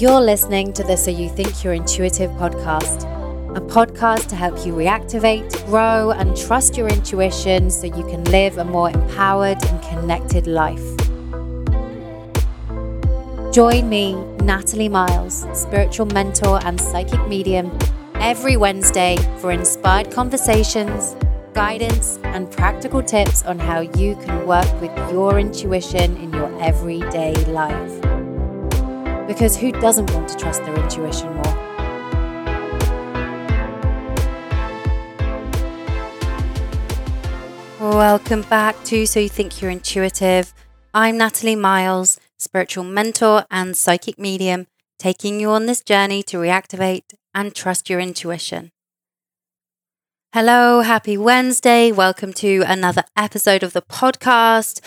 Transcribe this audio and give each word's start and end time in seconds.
You're 0.00 0.22
listening 0.22 0.72
to 0.72 0.82
the 0.82 0.96
So 0.96 1.10
You 1.10 1.28
Think 1.28 1.62
You're 1.62 1.74
Intuitive 1.74 2.30
podcast, 2.38 3.04
a 3.54 3.60
podcast 3.60 4.28
to 4.28 4.34
help 4.34 4.64
you 4.64 4.72
reactivate, 4.72 5.66
grow, 5.66 6.12
and 6.12 6.34
trust 6.34 6.78
your 6.78 6.88
intuition 6.88 7.70
so 7.70 7.86
you 7.86 8.06
can 8.06 8.24
live 8.24 8.56
a 8.56 8.64
more 8.64 8.88
empowered 8.88 9.62
and 9.62 9.82
connected 9.82 10.46
life. 10.46 10.80
Join 13.52 13.90
me, 13.90 14.14
Natalie 14.42 14.88
Miles, 14.88 15.44
spiritual 15.52 16.06
mentor 16.06 16.60
and 16.64 16.80
psychic 16.80 17.28
medium, 17.28 17.70
every 18.14 18.56
Wednesday 18.56 19.18
for 19.38 19.52
inspired 19.52 20.10
conversations, 20.10 21.14
guidance, 21.52 22.18
and 22.22 22.50
practical 22.50 23.02
tips 23.02 23.42
on 23.42 23.58
how 23.58 23.80
you 23.80 24.16
can 24.24 24.46
work 24.46 24.80
with 24.80 24.96
your 25.12 25.38
intuition 25.38 26.16
in 26.16 26.32
your 26.32 26.58
everyday 26.62 27.34
life. 27.52 28.09
Because 29.30 29.56
who 29.56 29.70
doesn't 29.70 30.12
want 30.12 30.28
to 30.30 30.36
trust 30.36 30.60
their 30.64 30.74
intuition 30.74 31.32
more? 31.32 31.44
Welcome 37.78 38.42
back 38.42 38.82
to 38.86 39.06
So 39.06 39.20
You 39.20 39.28
Think 39.28 39.62
You're 39.62 39.70
Intuitive. 39.70 40.52
I'm 40.92 41.16
Natalie 41.16 41.54
Miles, 41.54 42.18
spiritual 42.40 42.82
mentor 42.82 43.44
and 43.52 43.76
psychic 43.76 44.18
medium, 44.18 44.66
taking 44.98 45.38
you 45.38 45.50
on 45.50 45.66
this 45.66 45.80
journey 45.80 46.24
to 46.24 46.38
reactivate 46.38 47.04
and 47.32 47.54
trust 47.54 47.88
your 47.88 48.00
intuition. 48.00 48.72
Hello, 50.34 50.80
happy 50.80 51.16
Wednesday. 51.16 51.92
Welcome 51.92 52.32
to 52.32 52.64
another 52.66 53.04
episode 53.16 53.62
of 53.62 53.74
the 53.74 53.82
podcast. 53.82 54.80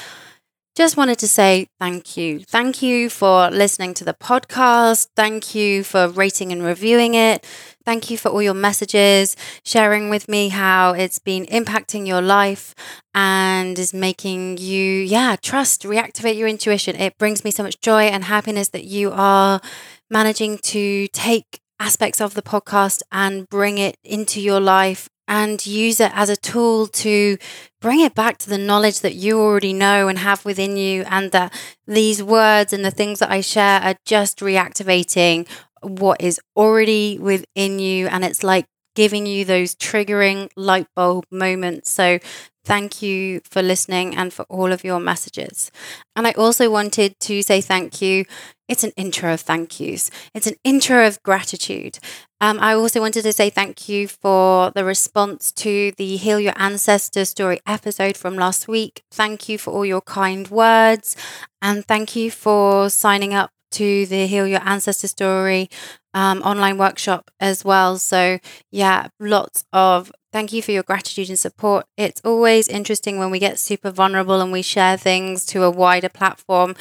Just 0.76 0.98
wanted 0.98 1.20
to 1.20 1.28
say 1.28 1.68
thank 1.80 2.18
you. 2.18 2.40
Thank 2.40 2.82
you 2.82 3.08
for 3.08 3.52
listening 3.52 3.94
to 3.94 4.04
the 4.04 4.16
podcast. 4.16 5.08
Thank 5.16 5.54
you 5.54 5.84
for 5.84 6.08
rating 6.08 6.52
and 6.52 6.64
reviewing 6.64 7.14
it. 7.14 7.46
Thank 7.86 8.10
you 8.10 8.18
for 8.18 8.30
all 8.30 8.42
your 8.42 8.56
messages, 8.56 9.36
sharing 9.64 10.10
with 10.10 10.28
me 10.28 10.50
how 10.50 10.94
it's 10.94 11.20
been 11.20 11.46
impacting 11.46 12.08
your 12.08 12.22
life 12.22 12.74
and 13.14 13.78
is 13.78 13.94
making 13.94 14.58
you, 14.58 14.82
yeah, 15.02 15.36
trust, 15.36 15.84
reactivate 15.84 16.38
your 16.38 16.48
intuition. 16.48 16.96
It 16.96 17.20
brings 17.20 17.44
me 17.44 17.52
so 17.52 17.62
much 17.62 17.80
joy 17.80 18.04
and 18.06 18.24
happiness 18.24 18.70
that 18.70 18.86
you 18.86 19.12
are 19.14 19.62
managing 20.10 20.58
to 20.60 21.08
take 21.10 21.60
aspects 21.80 22.20
of 22.20 22.34
the 22.34 22.42
podcast 22.42 23.02
and 23.12 23.48
bring 23.48 23.78
it 23.78 23.98
into 24.04 24.42
your 24.42 24.60
life 24.60 25.08
and 25.34 25.66
use 25.66 26.00
it 26.00 26.12
as 26.14 26.30
a 26.30 26.38
tool 26.38 26.86
to 26.86 27.38
bring 27.82 28.02
it 28.02 28.14
back 28.14 28.38
to 28.38 28.50
the 28.50 28.58
knowledge 28.70 29.00
that 29.00 29.16
you 29.16 29.40
already 29.40 29.74
know 29.74 30.08
and 30.08 30.20
have 30.20 30.46
within 30.46 30.78
you, 30.78 31.04
and 31.10 31.32
that 31.32 31.52
these 31.88 32.22
words 32.22 32.72
and 32.72 32.86
the 32.86 32.92
things 32.92 33.18
that 33.20 33.32
I 33.32 33.42
share 33.42 33.82
are 33.82 33.96
just 34.06 34.40
reactivating 34.40 35.48
what 35.82 36.22
is 36.22 36.40
already 36.56 37.18
within 37.20 37.80
you. 37.80 38.08
And 38.08 38.24
it's 38.24 38.44
like 38.44 38.68
giving 38.96 39.26
you 39.26 39.46
those 39.46 39.76
triggering 39.76 40.50
light 40.56 40.88
bulb 40.96 41.26
moments. 41.32 41.92
So, 41.92 42.20
thank 42.66 43.02
you 43.02 43.42
for 43.44 43.62
listening 43.62 44.16
and 44.16 44.32
for 44.32 44.44
all 44.50 44.72
of 44.72 44.84
your 44.84 45.00
messages. 45.00 45.72
And 46.16 46.26
I 46.26 46.32
also 46.32 46.70
wanted 46.72 47.20
to 47.22 47.42
say 47.42 47.62
thank 47.62 48.02
you. 48.02 48.26
It's 48.70 48.84
an 48.84 48.94
intro 48.96 49.34
of 49.34 49.42
thank 49.42 49.80
yous, 49.80 50.10
it's 50.34 50.48
an 50.48 50.56
intro 50.64 51.06
of 51.06 51.22
gratitude. 51.24 52.00
Um, 52.40 52.60
I 52.60 52.74
also 52.74 53.02
wanted 53.02 53.24
to 53.24 53.34
say 53.34 53.50
thank 53.50 53.88
you 53.90 54.08
for 54.08 54.72
the 54.72 54.84
response 54.86 55.52
to 55.54 55.92
the 55.98 56.16
Heal 56.18 56.40
Your 56.40 56.54
Ancestor 56.56 57.26
story 57.26 57.60
episode 57.68 58.18
from 58.18 58.36
last 58.36 58.68
week. 58.68 59.04
Thank 59.12 59.48
you 59.50 59.58
for 59.58 59.72
all 59.72 59.86
your 59.86 60.02
kind 60.02 60.50
words. 60.50 61.16
And 61.62 61.86
thank 61.86 62.16
you 62.16 62.32
for 62.32 62.90
signing 62.90 63.34
up 63.34 63.52
to 63.74 64.06
the 64.06 64.28
Heal 64.28 64.48
Your 64.48 64.62
Ancestor 64.64 65.08
Story 65.08 65.70
um, 66.14 66.42
online 66.42 66.78
workshop 66.78 67.32
as 67.40 67.66
well. 67.66 67.98
So, 67.98 68.40
yeah, 68.72 69.08
lots 69.20 69.66
of 69.74 70.12
thank 70.32 70.54
you 70.54 70.62
for 70.62 70.72
your 70.72 70.84
gratitude 70.84 71.30
and 71.30 71.40
support. 71.40 71.86
It's 71.98 72.22
always 72.24 72.68
interesting 72.68 73.20
when 73.20 73.32
we 73.32 73.40
get 73.40 73.60
super 73.60 73.92
vulnerable 73.92 74.42
and 74.42 74.52
we 74.52 74.62
share 74.62 74.98
things 74.98 75.46
to 75.48 75.64
a 75.64 75.72
wider 75.72 76.10
platform. 76.10 76.76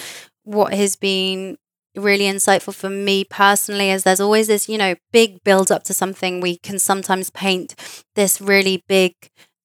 What 0.44 0.74
has 0.74 0.96
been 0.96 1.58
really 1.94 2.24
insightful 2.24 2.74
for 2.74 2.88
me 2.88 3.24
personally 3.24 3.90
is 3.90 4.02
there's 4.02 4.20
always 4.20 4.46
this, 4.46 4.68
you 4.68 4.78
know, 4.78 4.94
big 5.12 5.44
build 5.44 5.70
up 5.70 5.84
to 5.84 5.94
something. 5.94 6.40
We 6.40 6.56
can 6.56 6.78
sometimes 6.78 7.30
paint 7.30 7.74
this 8.14 8.40
really 8.40 8.82
big 8.88 9.14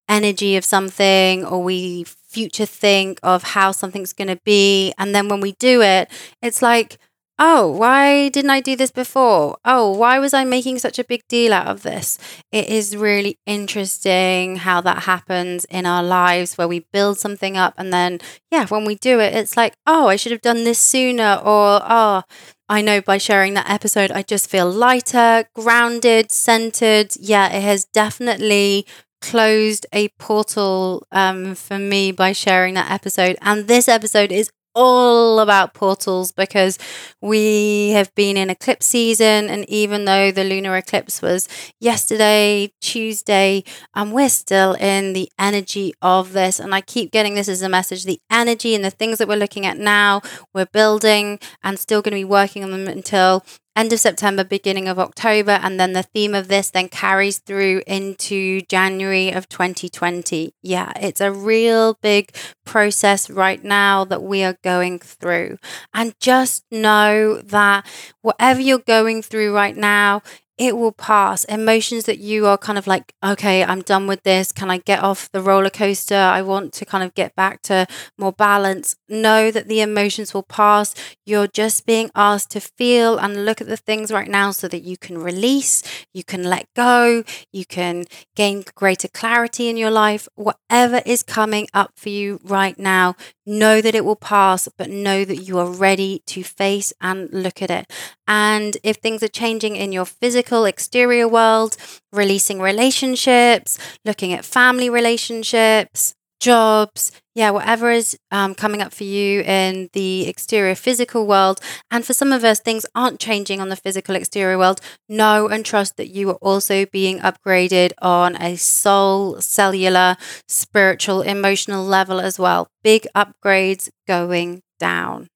energy 0.09 0.55
of 0.55 0.66
something 0.66 1.45
or 1.45 1.63
we 1.63 2.05
future 2.05 2.66
think 2.66 3.19
of 3.23 3.43
how 3.43 3.71
something's 3.71 4.13
going 4.13 4.27
to 4.27 4.39
be. 4.43 4.93
And 4.97 5.16
then 5.16 5.27
when 5.29 5.41
we 5.41 5.53
do 5.53 5.81
it, 5.81 6.09
it's 6.41 6.61
like, 6.61 6.97
oh, 7.39 7.69
why 7.69 8.29
didn't 8.29 8.51
I 8.51 8.61
do 8.61 8.75
this 8.75 8.91
before? 8.91 9.57
Oh, 9.63 9.91
why 9.91 10.19
was 10.19 10.33
I 10.33 10.43
making 10.43 10.79
such 10.79 10.97
a 10.99 11.03
big 11.03 11.21
deal 11.27 11.53
out 11.53 11.67
of 11.67 11.83
this? 11.83 12.17
It 12.51 12.67
is 12.67 12.95
really 12.97 13.37
interesting 13.45 14.57
how 14.57 14.81
that 14.81 15.03
happens 15.03 15.65
in 15.65 15.85
our 15.85 16.03
lives 16.03 16.57
where 16.57 16.67
we 16.67 16.87
build 16.91 17.19
something 17.19 17.55
up 17.57 17.73
and 17.77 17.93
then, 17.93 18.19
yeah, 18.51 18.65
when 18.67 18.85
we 18.85 18.95
do 18.95 19.19
it, 19.19 19.35
it's 19.35 19.55
like, 19.57 19.73
oh, 19.85 20.07
I 20.07 20.15
should 20.15 20.31
have 20.31 20.41
done 20.41 20.63
this 20.63 20.79
sooner, 20.79 21.35
or 21.43 21.81
oh, 21.83 22.23
I 22.69 22.81
know 22.81 23.01
by 23.01 23.17
sharing 23.17 23.53
that 23.53 23.69
episode, 23.69 24.11
I 24.11 24.23
just 24.23 24.49
feel 24.49 24.69
lighter, 24.69 25.45
grounded, 25.55 26.31
centered. 26.31 27.13
Yeah, 27.19 27.47
it 27.47 27.61
has 27.61 27.85
definitely 27.85 28.85
closed 29.21 29.85
a 29.93 30.09
portal 30.19 31.05
um, 31.11 31.55
for 31.55 31.79
me 31.79 32.11
by 32.11 32.33
sharing 32.33 32.73
that 32.75 32.91
episode. 32.91 33.37
And 33.41 33.67
this 33.67 33.87
episode 33.87 34.31
is 34.31 34.51
all 34.77 35.39
about 35.39 35.73
portals 35.73 36.31
because 36.31 36.77
we 37.19 37.89
have 37.89 38.13
been 38.13 38.38
in 38.38 38.51
eclipse 38.51 38.85
season. 38.85 39.49
And 39.49 39.67
even 39.67 40.05
though 40.05 40.31
the 40.31 40.43
lunar 40.43 40.77
eclipse 40.77 41.19
was 41.19 41.49
yesterday, 41.79 42.71
Tuesday, 42.79 43.63
and 43.95 44.13
we're 44.13 44.29
still 44.29 44.73
in 44.73 45.13
the 45.13 45.29
energy 45.39 45.95
of 46.03 46.33
this. 46.33 46.59
And 46.59 46.75
I 46.75 46.81
keep 46.81 47.11
getting 47.11 47.33
this 47.33 47.49
as 47.49 47.63
a 47.63 47.69
message 47.69 48.03
the 48.03 48.21
energy 48.31 48.75
and 48.75 48.85
the 48.85 48.91
things 48.91 49.17
that 49.17 49.27
we're 49.27 49.35
looking 49.35 49.66
at 49.66 49.79
now, 49.79 50.21
we're 50.53 50.67
building 50.67 51.39
and 51.63 51.79
still 51.79 52.03
going 52.03 52.11
to 52.11 52.19
be 52.19 52.23
working 52.23 52.63
on 52.63 52.69
them 52.69 52.87
until 52.87 53.43
end 53.77 53.93
of 53.93 53.99
September, 53.99 54.43
beginning 54.43 54.88
of 54.88 54.97
October, 54.97 55.51
and 55.51 55.79
then 55.79 55.93
the 55.93 56.03
theme 56.03 56.33
of 56.33 56.47
this 56.47 56.71
then 56.71 56.89
carries 56.89 57.38
through 57.38 57.83
into 57.85 58.61
January 58.61 59.31
of 59.31 59.47
2020. 59.47 60.53
Yeah, 60.63 60.91
it's 60.99 61.21
a 61.21 61.31
real 61.31 61.97
big 62.01 62.35
process 62.66 63.29
right 63.29 63.63
now 63.63 64.03
that 64.05 64.23
we 64.23 64.43
are 64.43 64.57
going 64.63 64.99
through. 64.99 65.59
And 65.93 66.16
just 66.19 66.66
know 66.71 67.39
that 67.41 67.85
whatever 68.21 68.59
you're 68.59 68.79
going 68.79 69.21
through 69.21 69.53
right 69.53 69.77
now, 69.77 70.23
it 70.57 70.75
will 70.75 70.91
pass. 70.91 71.44
Emotions 71.45 72.06
that 72.06 72.18
you 72.18 72.47
are 72.47 72.57
kind 72.57 72.78
of 72.78 72.88
like, 72.88 73.13
okay, 73.23 73.63
I'm 73.63 73.81
done 73.81 74.07
with 74.07 74.23
this. 74.23 74.51
Can 74.51 74.72
I 74.72 74.79
get 74.79 75.03
off 75.03 75.31
the 75.31 75.41
roller 75.41 75.69
coaster? 75.69 76.16
I 76.16 76.41
want 76.41 76.73
to 76.73 76.85
kind 76.85 77.03
of 77.03 77.13
get 77.13 77.35
back 77.35 77.62
to 77.63 77.85
more 78.18 78.31
balance. 78.31 78.96
Know 79.07 79.51
that 79.51 79.67
the 79.67 79.81
emotions 79.81 80.34
will 80.34 80.44
pass. 80.44 80.96
You're 81.25 81.47
just 81.47 81.85
being 81.85 82.09
asked 82.16 82.51
to 82.51 82.59
feel 82.59 83.17
and 83.17 83.46
look 83.46 83.62
at 83.62 83.67
the 83.67 83.78
things 83.78 84.12
right 84.12 84.29
now 84.29 84.51
so 84.51 84.67
that 84.67 84.81
you 84.81 84.97
can 84.97 85.19
release, 85.19 85.84
you 86.13 86.23
can 86.23 86.44
let 86.44 86.67
go, 86.75 87.23
you 87.53 87.66
can 87.66 88.06
gain 88.35 88.63
greater 88.73 89.07
clarity 89.07 89.69
in 89.69 89.78
your 89.78 89.91
life. 89.91 90.28
Whatever 90.35 91.01
is 91.06 91.22
coming 91.22 91.67
up 91.73 91.91
for 91.96 92.09
you 92.09 92.40
right 92.44 92.78
now, 92.79 93.16
know 93.47 93.81
that 93.81 93.96
it 93.96 94.06
will 94.06 94.16
pass, 94.16 94.68
but 94.78 94.90
know 94.90 95.25
that 95.25 95.38
you 95.38 95.58
are 95.58 95.69
ready 95.69 96.22
to 96.28 96.44
face 96.44 96.94
and 97.02 97.30
look 97.31 97.62
at 97.62 97.72
it. 97.72 97.91
And 98.28 98.78
if 98.84 98.97
things 98.97 99.24
are 99.24 99.28
changing 99.30 99.75
in 99.75 99.91
your 99.91 100.06
physical, 100.06 100.66
exterior 100.66 101.28
world, 101.28 101.78
releasing 102.12 102.59
relationships, 102.59 103.80
looking 104.06 104.34
at 104.34 104.46
family 104.46 104.90
relationships, 104.90 106.13
jobs, 106.39 107.11
yeah, 107.35 107.51
whatever 107.51 107.91
is 107.91 108.17
um, 108.31 108.55
coming 108.55 108.81
up 108.81 108.93
for 108.93 109.03
you 109.03 109.41
in 109.41 109.89
the 109.93 110.28
exterior 110.28 110.75
physical 110.75 111.28
world. 111.28 111.59
And 111.91 112.05
for 112.05 112.13
some 112.13 112.31
of 112.31 112.43
us, 112.43 112.59
things 112.59 112.85
aren't 112.95 113.19
changing 113.19 113.61
on 113.61 113.69
the 113.69 113.75
physical 113.75 114.16
exterior 114.16 114.57
world. 114.57 114.81
Know 115.07 115.47
and 115.47 115.66
trust 115.66 115.97
that 115.97 116.09
you 116.09 116.29
are 116.29 116.35
also 116.41 116.85
being 116.85 117.19
upgraded 117.19 117.91
on 118.01 118.35
a 118.41 118.55
soul, 118.55 119.39
cellular, 119.41 120.17
spiritual, 120.47 121.22
emotional 121.22 121.84
level 121.85 122.19
as 122.19 122.40
well. 122.40 122.67
Big 122.83 123.07
upgrades 123.16 123.90
going 124.07 124.61
down. 124.79 125.28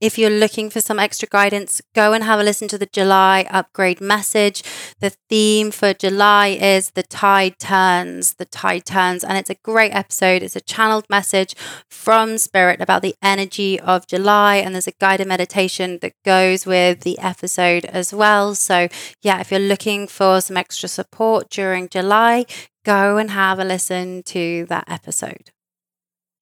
If 0.00 0.16
you're 0.16 0.30
looking 0.30 0.70
for 0.70 0.80
some 0.80 0.98
extra 0.98 1.28
guidance, 1.28 1.82
go 1.94 2.14
and 2.14 2.24
have 2.24 2.40
a 2.40 2.42
listen 2.42 2.68
to 2.68 2.78
the 2.78 2.86
July 2.86 3.46
upgrade 3.50 4.00
message. 4.00 4.62
The 5.00 5.12
theme 5.28 5.70
for 5.70 5.92
July 5.92 6.48
is 6.48 6.92
the 6.92 7.02
tide 7.02 7.58
turns, 7.58 8.34
the 8.34 8.46
tide 8.46 8.86
turns. 8.86 9.22
And 9.22 9.36
it's 9.36 9.50
a 9.50 9.56
great 9.62 9.94
episode. 9.94 10.42
It's 10.42 10.56
a 10.56 10.60
channeled 10.62 11.04
message 11.10 11.54
from 11.90 12.38
Spirit 12.38 12.80
about 12.80 13.02
the 13.02 13.14
energy 13.22 13.78
of 13.78 14.06
July. 14.06 14.56
And 14.56 14.74
there's 14.74 14.88
a 14.88 14.92
guided 14.92 15.28
meditation 15.28 15.98
that 16.00 16.14
goes 16.24 16.64
with 16.64 17.00
the 17.00 17.18
episode 17.18 17.84
as 17.84 18.14
well. 18.14 18.54
So, 18.54 18.88
yeah, 19.20 19.40
if 19.40 19.50
you're 19.50 19.60
looking 19.60 20.06
for 20.06 20.40
some 20.40 20.56
extra 20.56 20.88
support 20.88 21.50
during 21.50 21.90
July, 21.90 22.46
go 22.86 23.18
and 23.18 23.32
have 23.32 23.58
a 23.58 23.64
listen 23.64 24.22
to 24.22 24.64
that 24.70 24.84
episode. 24.88 25.50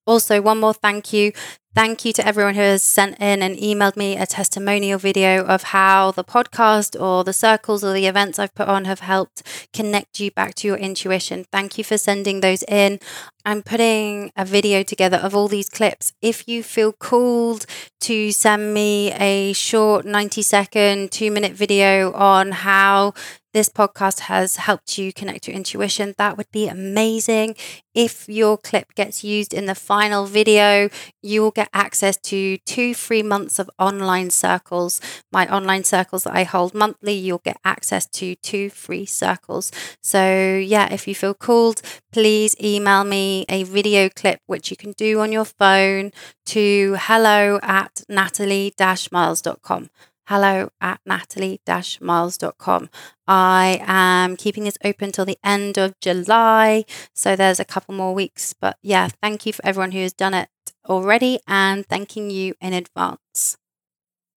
Also, 0.09 0.41
one 0.41 0.59
more 0.59 0.73
thank 0.73 1.13
you. 1.13 1.31
Thank 1.75 2.03
you 2.03 2.11
to 2.13 2.27
everyone 2.27 2.55
who 2.55 2.61
has 2.61 2.81
sent 2.81 3.19
in 3.19 3.43
and 3.43 3.55
emailed 3.55 3.95
me 3.95 4.17
a 4.17 4.25
testimonial 4.25 4.97
video 4.97 5.45
of 5.45 5.63
how 5.63 6.11
the 6.11 6.23
podcast 6.23 6.99
or 6.99 7.23
the 7.23 7.31
circles 7.31 7.83
or 7.83 7.93
the 7.93 8.07
events 8.07 8.39
I've 8.39 8.55
put 8.55 8.67
on 8.67 8.85
have 8.85 9.01
helped 9.01 9.43
connect 9.71 10.19
you 10.19 10.31
back 10.31 10.55
to 10.55 10.67
your 10.67 10.77
intuition. 10.77 11.45
Thank 11.51 11.77
you 11.77 11.83
for 11.83 11.97
sending 11.97 12.41
those 12.41 12.63
in. 12.63 12.99
I'm 13.45 13.61
putting 13.61 14.31
a 14.35 14.45
video 14.45 14.83
together 14.83 15.17
of 15.17 15.35
all 15.35 15.47
these 15.47 15.69
clips. 15.69 16.11
If 16.21 16.47
you 16.47 16.63
feel 16.63 16.91
called 16.91 17.65
to 18.01 18.31
send 18.31 18.73
me 18.73 19.11
a 19.13 19.53
short 19.53 20.05
90 20.05 20.41
second, 20.41 21.11
two 21.11 21.31
minute 21.31 21.53
video 21.53 22.11
on 22.13 22.51
how 22.51 23.13
this 23.53 23.69
podcast 23.69 24.19
has 24.21 24.57
helped 24.57 24.97
you 24.97 25.11
connect 25.11 25.47
your 25.47 25.55
intuition, 25.55 26.13
that 26.17 26.37
would 26.37 26.51
be 26.51 26.67
amazing. 26.67 27.55
If 27.95 28.29
your 28.29 28.57
clip 28.57 28.93
gets 28.93 29.23
used 29.23 29.53
in 29.53 29.65
the 29.65 29.73
final 29.73 30.25
video, 30.25 30.89
you 31.23 31.41
will 31.41 31.51
get 31.59 31.69
access 31.73 32.15
to 32.15 32.57
two 32.59 32.93
free 32.93 33.21
months 33.21 33.59
of 33.59 33.69
online 33.77 34.29
circles. 34.29 35.01
My 35.29 35.45
online 35.53 35.83
circles 35.83 36.23
that 36.23 36.33
I 36.33 36.43
hold 36.43 36.73
monthly, 36.73 37.13
you'll 37.13 37.47
get 37.51 37.59
access 37.65 38.05
to 38.19 38.35
two 38.35 38.69
free 38.69 39.05
circles. 39.05 39.71
So, 40.01 40.23
yeah, 40.55 40.87
if 40.93 41.05
you 41.05 41.15
feel 41.15 41.33
called, 41.33 41.81
please 42.13 42.55
email 42.63 43.03
me 43.03 43.45
a 43.49 43.63
video 43.63 44.07
clip, 44.07 44.39
which 44.47 44.71
you 44.71 44.77
can 44.77 44.93
do 44.93 45.19
on 45.19 45.33
your 45.33 45.43
phone, 45.43 46.11
to 46.45 46.95
hello 46.97 47.59
at 47.61 48.03
natalie 48.07 48.73
miles.com 49.11 49.89
hello 50.29 50.69
at 50.79 50.99
natalie 51.07 51.59
miles.com. 51.99 52.87
I 53.27 53.81
am 53.81 54.37
keeping 54.37 54.63
this 54.63 54.77
open 54.83 55.11
till 55.11 55.25
the 55.25 55.39
end 55.43 55.79
of 55.79 55.99
July. 55.99 56.85
So 57.15 57.35
there's 57.35 57.59
a 57.59 57.65
couple 57.65 57.95
more 57.95 58.13
weeks. 58.13 58.53
But 58.53 58.77
yeah, 58.83 59.09
thank 59.23 59.47
you 59.47 59.53
for 59.53 59.65
everyone 59.65 59.91
who 59.91 60.01
has 60.01 60.13
done 60.13 60.35
it 60.35 60.49
already 60.87 61.39
and 61.47 61.85
thanking 61.85 62.29
you 62.29 62.53
in 62.61 62.73
advance. 62.73 63.57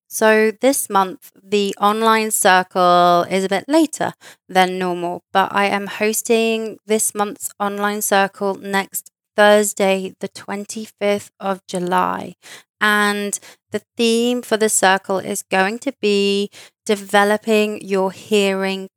So 0.08 0.50
this 0.60 0.90
month, 0.90 1.32
the 1.42 1.74
online 1.80 2.30
circle 2.30 3.24
is 3.30 3.44
a 3.44 3.48
bit 3.48 3.64
later 3.66 4.12
than 4.48 4.78
normal, 4.78 5.22
but 5.32 5.50
I 5.52 5.66
am 5.66 5.86
hosting 5.86 6.78
this 6.86 7.14
month's 7.14 7.50
online 7.58 8.02
circle 8.02 8.54
next 8.54 9.10
Thursday, 9.36 10.14
the 10.20 10.28
25th 10.28 11.30
of 11.40 11.66
July. 11.66 12.34
And 12.80 13.38
the 13.70 13.82
theme 13.96 14.42
for 14.42 14.58
the 14.58 14.68
circle 14.68 15.18
is 15.18 15.42
going 15.42 15.78
to 15.80 15.92
be 16.00 16.50
developing 16.84 17.80
your 17.80 18.12
hearing 18.12 18.88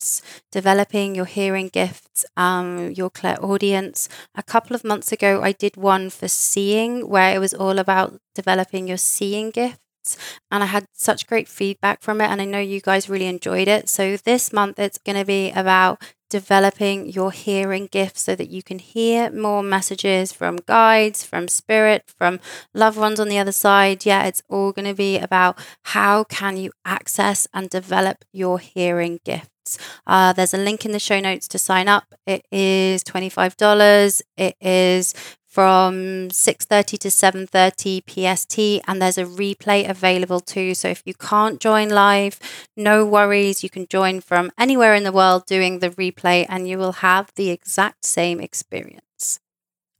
gifts. 0.00 0.22
Developing 0.50 1.14
your 1.14 1.26
hearing 1.26 1.68
gifts, 1.68 2.24
um, 2.36 2.90
your 2.90 3.10
clairaudience. 3.10 4.08
A 4.34 4.42
couple 4.42 4.74
of 4.74 4.84
months 4.84 5.12
ago, 5.12 5.42
I 5.42 5.52
did 5.52 5.76
one 5.76 6.10
for 6.10 6.28
seeing 6.28 7.08
where 7.08 7.34
it 7.34 7.38
was 7.38 7.54
all 7.54 7.78
about 7.78 8.20
developing 8.34 8.88
your 8.88 8.96
seeing 8.96 9.50
gifts 9.50 10.16
and 10.50 10.62
I 10.62 10.66
had 10.66 10.86
such 10.94 11.26
great 11.26 11.46
feedback 11.46 12.00
from 12.00 12.20
it 12.20 12.30
and 12.30 12.40
I 12.40 12.46
know 12.46 12.58
you 12.58 12.80
guys 12.80 13.10
really 13.10 13.26
enjoyed 13.26 13.68
it. 13.68 13.88
So 13.88 14.16
this 14.16 14.52
month 14.52 14.78
it's 14.78 14.98
going 14.98 15.18
to 15.18 15.26
be 15.26 15.50
about 15.50 16.02
developing 16.30 17.10
your 17.10 17.32
hearing 17.32 17.86
gifts 17.86 18.22
so 18.22 18.34
that 18.34 18.48
you 18.48 18.62
can 18.62 18.78
hear 18.78 19.30
more 19.30 19.62
messages 19.62 20.32
from 20.32 20.56
guides, 20.66 21.24
from 21.24 21.48
spirit, 21.48 22.04
from 22.06 22.40
loved 22.72 22.96
ones 22.96 23.20
on 23.20 23.28
the 23.28 23.38
other 23.38 23.52
side. 23.52 24.06
Yeah, 24.06 24.24
it's 24.24 24.42
all 24.48 24.72
going 24.72 24.88
to 24.88 24.94
be 24.94 25.18
about 25.18 25.58
how 25.82 26.24
can 26.24 26.56
you 26.56 26.70
access 26.84 27.46
and 27.52 27.68
develop 27.68 28.24
your 28.32 28.58
hearing 28.58 29.20
gifts. 29.24 29.78
Uh, 30.06 30.32
there's 30.32 30.54
a 30.54 30.58
link 30.58 30.86
in 30.86 30.92
the 30.92 30.98
show 30.98 31.20
notes 31.20 31.46
to 31.48 31.58
sign 31.58 31.88
up. 31.88 32.14
It 32.26 32.46
is 32.50 33.04
$25. 33.04 34.22
It 34.36 34.56
is 34.60 35.14
from 35.50 36.30
6:30 36.30 36.98
to 36.98 37.10
7:30 37.10 38.00
PST 38.06 38.80
and 38.86 39.02
there's 39.02 39.18
a 39.18 39.24
replay 39.24 39.88
available 39.88 40.40
too. 40.40 40.74
So 40.74 40.88
if 40.88 41.02
you 41.04 41.14
can't 41.14 41.60
join 41.60 41.88
live 41.90 42.38
no 42.76 43.04
worries. 43.04 43.62
You 43.62 43.70
can 43.70 43.86
join 43.88 44.20
from 44.20 44.50
anywhere 44.58 44.94
in 44.94 45.04
the 45.04 45.12
world 45.12 45.44
doing 45.46 45.78
the 45.78 45.90
replay 45.90 46.46
and 46.48 46.68
you 46.68 46.78
will 46.78 46.92
have 47.08 47.32
the 47.36 47.50
exact 47.50 48.04
same 48.04 48.40
experience 48.40 49.09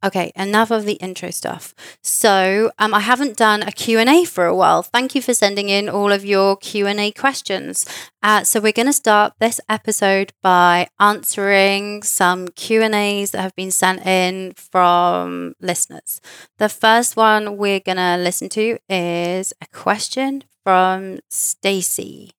Okay, 0.03 0.31
enough 0.35 0.71
of 0.71 0.85
the 0.85 0.93
intro 0.93 1.29
stuff. 1.29 1.75
So, 2.01 2.71
um, 2.79 2.91
I 2.91 3.01
haven't 3.01 3.37
done 3.37 3.61
a 3.61 3.71
Q&A 3.71 4.25
for 4.25 4.45
a 4.45 4.55
while. 4.55 4.81
Thank 4.81 5.13
you 5.13 5.21
for 5.21 5.35
sending 5.35 5.69
in 5.69 5.87
all 5.87 6.11
of 6.11 6.25
your 6.25 6.57
Q&A 6.57 7.11
questions. 7.11 7.85
Uh, 8.23 8.43
so 8.43 8.59
we're 8.59 8.71
going 8.71 8.87
to 8.87 8.93
start 8.93 9.33
this 9.39 9.61
episode 9.69 10.33
by 10.41 10.87
answering 10.99 12.01
some 12.01 12.47
Q&As 12.47 13.31
that 13.31 13.41
have 13.41 13.55
been 13.55 13.69
sent 13.69 14.03
in 14.05 14.53
from 14.55 15.53
listeners. 15.61 16.19
The 16.57 16.69
first 16.69 17.15
one 17.15 17.57
we're 17.57 17.79
going 17.79 17.97
to 17.97 18.17
listen 18.17 18.49
to 18.49 18.79
is 18.89 19.53
a 19.61 19.67
question 19.67 20.45
from 20.63 21.19
Stacy. 21.29 22.31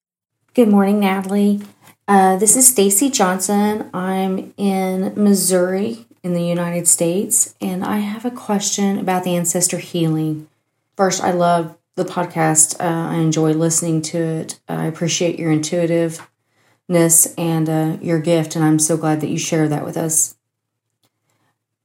Good 0.54 0.68
morning, 0.68 0.98
Natalie. 0.98 1.60
Uh, 2.08 2.36
this 2.36 2.56
is 2.56 2.68
Stacy 2.68 3.08
Johnson. 3.08 3.88
I'm 3.94 4.52
in 4.56 5.12
Missouri 5.16 6.06
in 6.22 6.34
the 6.34 6.44
United 6.44 6.86
States, 6.86 7.54
and 7.60 7.84
I 7.84 7.98
have 7.98 8.24
a 8.24 8.30
question 8.30 8.98
about 8.98 9.24
the 9.24 9.34
ancestor 9.36 9.78
healing. 9.78 10.48
First, 10.96 11.22
I 11.22 11.32
love 11.32 11.76
the 11.96 12.04
podcast. 12.04 12.80
Uh, 12.80 13.10
I 13.10 13.16
enjoy 13.16 13.52
listening 13.52 14.02
to 14.02 14.18
it. 14.18 14.60
I 14.68 14.86
appreciate 14.86 15.38
your 15.38 15.50
intuitiveness 15.50 17.34
and 17.36 17.68
uh, 17.68 17.96
your 18.00 18.20
gift, 18.20 18.54
and 18.54 18.64
I'm 18.64 18.78
so 18.78 18.96
glad 18.96 19.20
that 19.20 19.30
you 19.30 19.38
share 19.38 19.68
that 19.68 19.84
with 19.84 19.96
us. 19.96 20.36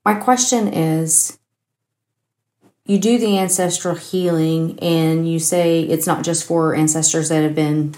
My 0.05 0.13
question 0.13 0.67
is 0.67 1.39
you 2.85 2.99
do 2.99 3.17
the 3.17 3.37
ancestral 3.39 3.95
healing, 3.95 4.77
and 4.81 5.29
you 5.29 5.39
say 5.39 5.81
it's 5.81 6.07
not 6.07 6.23
just 6.23 6.45
for 6.45 6.75
ancestors 6.75 7.29
that 7.29 7.43
have 7.43 7.55
been 7.55 7.95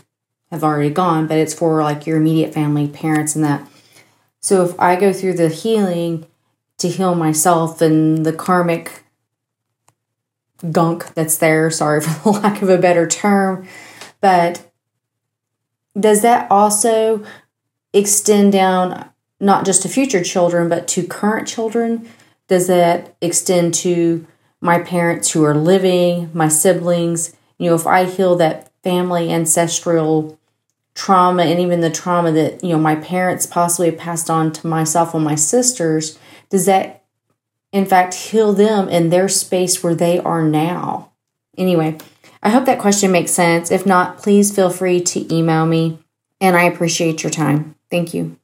have 0.51 0.63
already 0.63 0.89
gone, 0.89 1.27
but 1.27 1.37
it's 1.37 1.53
for 1.53 1.83
like 1.83 2.07
your 2.07 2.17
immediate 2.17 2.53
family, 2.53 2.87
parents, 2.87 3.35
and 3.35 3.43
that. 3.45 3.67
So 4.39 4.65
if 4.65 4.79
I 4.79 4.95
go 4.95 5.13
through 5.13 5.33
the 5.33 5.49
healing 5.49 6.25
to 6.79 6.89
heal 6.89 7.15
myself 7.15 7.81
and 7.81 8.25
the 8.25 8.33
karmic 8.33 9.03
gunk 10.71 11.13
that's 11.13 11.37
there, 11.37 11.69
sorry 11.69 12.01
for 12.01 12.31
the 12.31 12.39
lack 12.39 12.61
of 12.61 12.69
a 12.69 12.77
better 12.77 13.07
term, 13.07 13.67
but 14.21 14.69
does 15.99 16.21
that 16.21 16.49
also 16.51 17.23
extend 17.93 18.51
down 18.51 19.09
not 19.39 19.65
just 19.65 19.81
to 19.81 19.89
future 19.89 20.23
children, 20.23 20.69
but 20.69 20.87
to 20.89 21.03
current 21.03 21.47
children? 21.47 22.07
Does 22.47 22.67
that 22.67 23.15
extend 23.21 23.73
to 23.75 24.25
my 24.61 24.79
parents 24.79 25.31
who 25.31 25.43
are 25.43 25.55
living, 25.55 26.29
my 26.33 26.47
siblings? 26.47 27.35
You 27.57 27.69
know, 27.69 27.75
if 27.75 27.87
I 27.87 28.05
heal 28.05 28.35
that 28.37 28.71
family 28.83 29.31
ancestral 29.31 30.37
trauma 30.95 31.43
and 31.43 31.59
even 31.59 31.81
the 31.81 31.89
trauma 31.89 32.31
that 32.31 32.61
you 32.63 32.71
know 32.71 32.77
my 32.77 32.95
parents 32.95 33.45
possibly 33.45 33.91
passed 33.91 34.29
on 34.29 34.51
to 34.51 34.67
myself 34.67 35.13
and 35.13 35.23
my 35.23 35.35
sisters 35.35 36.19
does 36.49 36.65
that 36.65 37.03
in 37.71 37.85
fact 37.85 38.13
heal 38.13 38.53
them 38.53 38.89
in 38.89 39.09
their 39.09 39.29
space 39.29 39.83
where 39.83 39.95
they 39.95 40.19
are 40.19 40.43
now 40.43 41.11
anyway 41.57 41.97
i 42.43 42.49
hope 42.49 42.65
that 42.65 42.79
question 42.79 43.11
makes 43.11 43.31
sense 43.31 43.71
if 43.71 43.85
not 43.85 44.17
please 44.17 44.53
feel 44.53 44.69
free 44.69 45.01
to 45.01 45.33
email 45.33 45.65
me 45.65 45.99
and 46.41 46.55
i 46.55 46.63
appreciate 46.63 47.23
your 47.23 47.31
time 47.31 47.75
thank 47.89 48.13
you 48.13 48.37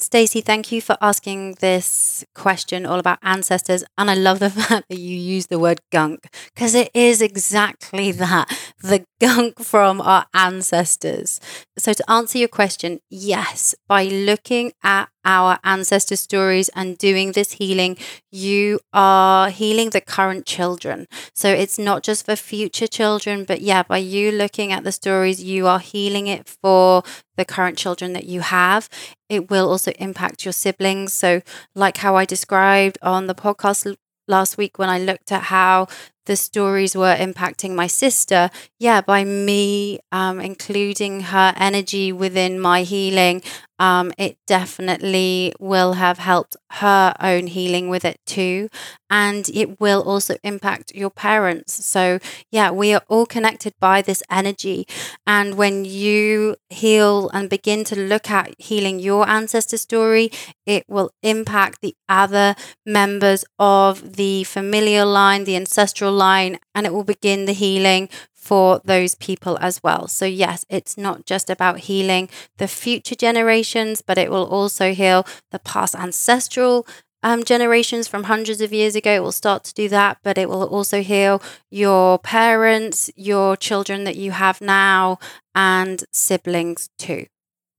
Stacey, 0.00 0.40
thank 0.40 0.70
you 0.70 0.80
for 0.80 0.96
asking 1.00 1.54
this 1.54 2.24
question 2.32 2.86
all 2.86 3.00
about 3.00 3.18
ancestors. 3.20 3.82
And 3.98 4.08
I 4.08 4.14
love 4.14 4.38
the 4.38 4.48
fact 4.50 4.88
that 4.88 4.98
you 4.98 5.16
use 5.16 5.48
the 5.48 5.58
word 5.58 5.80
gunk 5.90 6.28
because 6.54 6.76
it 6.76 6.90
is 6.94 7.20
exactly 7.20 8.12
that 8.24 8.48
the 8.80 9.04
gunk 9.20 9.58
from 9.58 10.00
our 10.00 10.26
ancestors. 10.32 11.40
So, 11.76 11.92
to 11.94 12.10
answer 12.10 12.38
your 12.38 12.46
question, 12.46 13.00
yes, 13.10 13.74
by 13.88 14.04
looking 14.04 14.72
at 14.84 15.08
our 15.28 15.58
ancestor 15.62 16.16
stories 16.16 16.70
and 16.70 16.96
doing 16.98 17.32
this 17.32 17.52
healing, 17.52 17.98
you 18.32 18.80
are 18.94 19.50
healing 19.50 19.90
the 19.90 20.00
current 20.00 20.46
children. 20.46 21.06
So 21.34 21.50
it's 21.50 21.78
not 21.78 22.02
just 22.02 22.24
for 22.24 22.34
future 22.34 22.86
children, 22.86 23.44
but 23.44 23.60
yeah, 23.60 23.82
by 23.82 23.98
you 23.98 24.32
looking 24.32 24.72
at 24.72 24.84
the 24.84 24.90
stories, 24.92 25.42
you 25.44 25.66
are 25.66 25.78
healing 25.80 26.26
it 26.26 26.48
for 26.48 27.02
the 27.36 27.44
current 27.44 27.76
children 27.76 28.14
that 28.14 28.24
you 28.24 28.40
have. 28.40 28.88
It 29.28 29.50
will 29.50 29.68
also 29.70 29.92
impact 29.98 30.44
your 30.46 30.52
siblings. 30.52 31.12
So, 31.12 31.42
like 31.74 31.98
how 31.98 32.16
I 32.16 32.24
described 32.24 32.98
on 33.02 33.26
the 33.26 33.34
podcast 33.34 33.94
last 34.26 34.56
week 34.56 34.78
when 34.78 34.88
I 34.88 34.98
looked 34.98 35.30
at 35.30 35.44
how 35.44 35.88
the 36.28 36.36
stories 36.36 36.94
were 36.94 37.16
impacting 37.16 37.74
my 37.74 37.88
sister, 37.88 38.50
yeah, 38.78 39.00
by 39.00 39.24
me 39.24 39.98
um, 40.12 40.38
including 40.38 41.20
her 41.34 41.52
energy 41.56 42.12
within 42.12 42.60
my 42.60 42.82
healing, 42.84 43.42
um, 43.78 44.12
it 44.18 44.38
definitely 44.46 45.54
will 45.60 45.94
have 45.94 46.18
helped 46.18 46.56
her 46.72 47.14
own 47.20 47.46
healing 47.46 47.88
with 47.88 48.04
it 48.04 48.18
too. 48.26 48.68
And 49.10 49.48
it 49.48 49.80
will 49.80 50.02
also 50.02 50.36
impact 50.42 50.94
your 50.94 51.10
parents. 51.10 51.84
So, 51.84 52.18
yeah, 52.50 52.70
we 52.70 52.92
are 52.92 53.02
all 53.08 53.24
connected 53.24 53.72
by 53.80 54.02
this 54.02 54.22
energy. 54.30 54.86
And 55.26 55.56
when 55.56 55.84
you 55.84 56.56
heal 56.68 57.30
and 57.32 57.48
begin 57.48 57.84
to 57.84 57.96
look 57.96 58.30
at 58.30 58.54
healing 58.58 58.98
your 58.98 59.26
ancestor 59.28 59.78
story, 59.78 60.30
it 60.66 60.84
will 60.88 61.10
impact 61.22 61.80
the 61.80 61.94
other 62.08 62.54
members 62.84 63.44
of 63.58 64.16
the 64.16 64.44
familial 64.44 65.08
line, 65.08 65.44
the 65.44 65.56
ancestral 65.56 66.12
line 66.18 66.58
and 66.74 66.86
it 66.86 66.92
will 66.92 67.04
begin 67.04 67.46
the 67.46 67.52
healing 67.52 68.08
for 68.34 68.80
those 68.84 69.14
people 69.14 69.58
as 69.60 69.82
well. 69.82 70.08
So, 70.08 70.24
yes, 70.24 70.64
it's 70.68 70.96
not 70.96 71.26
just 71.26 71.50
about 71.50 71.80
healing 71.80 72.28
the 72.56 72.68
future 72.68 73.14
generations, 73.14 74.02
but 74.02 74.18
it 74.18 74.30
will 74.30 74.46
also 74.46 74.92
heal 74.94 75.26
the 75.50 75.58
past 75.58 75.94
ancestral 75.94 76.86
um, 77.22 77.44
generations 77.44 78.08
from 78.08 78.24
hundreds 78.24 78.60
of 78.60 78.72
years 78.72 78.94
ago. 78.96 79.12
It 79.12 79.22
will 79.22 79.32
start 79.32 79.64
to 79.64 79.74
do 79.74 79.88
that, 79.88 80.18
but 80.22 80.38
it 80.38 80.48
will 80.48 80.64
also 80.64 81.02
heal 81.02 81.42
your 81.70 82.18
parents, 82.18 83.10
your 83.16 83.56
children 83.56 84.04
that 84.04 84.16
you 84.16 84.30
have 84.30 84.60
now, 84.60 85.18
and 85.54 86.04
siblings 86.12 86.88
too 86.98 87.26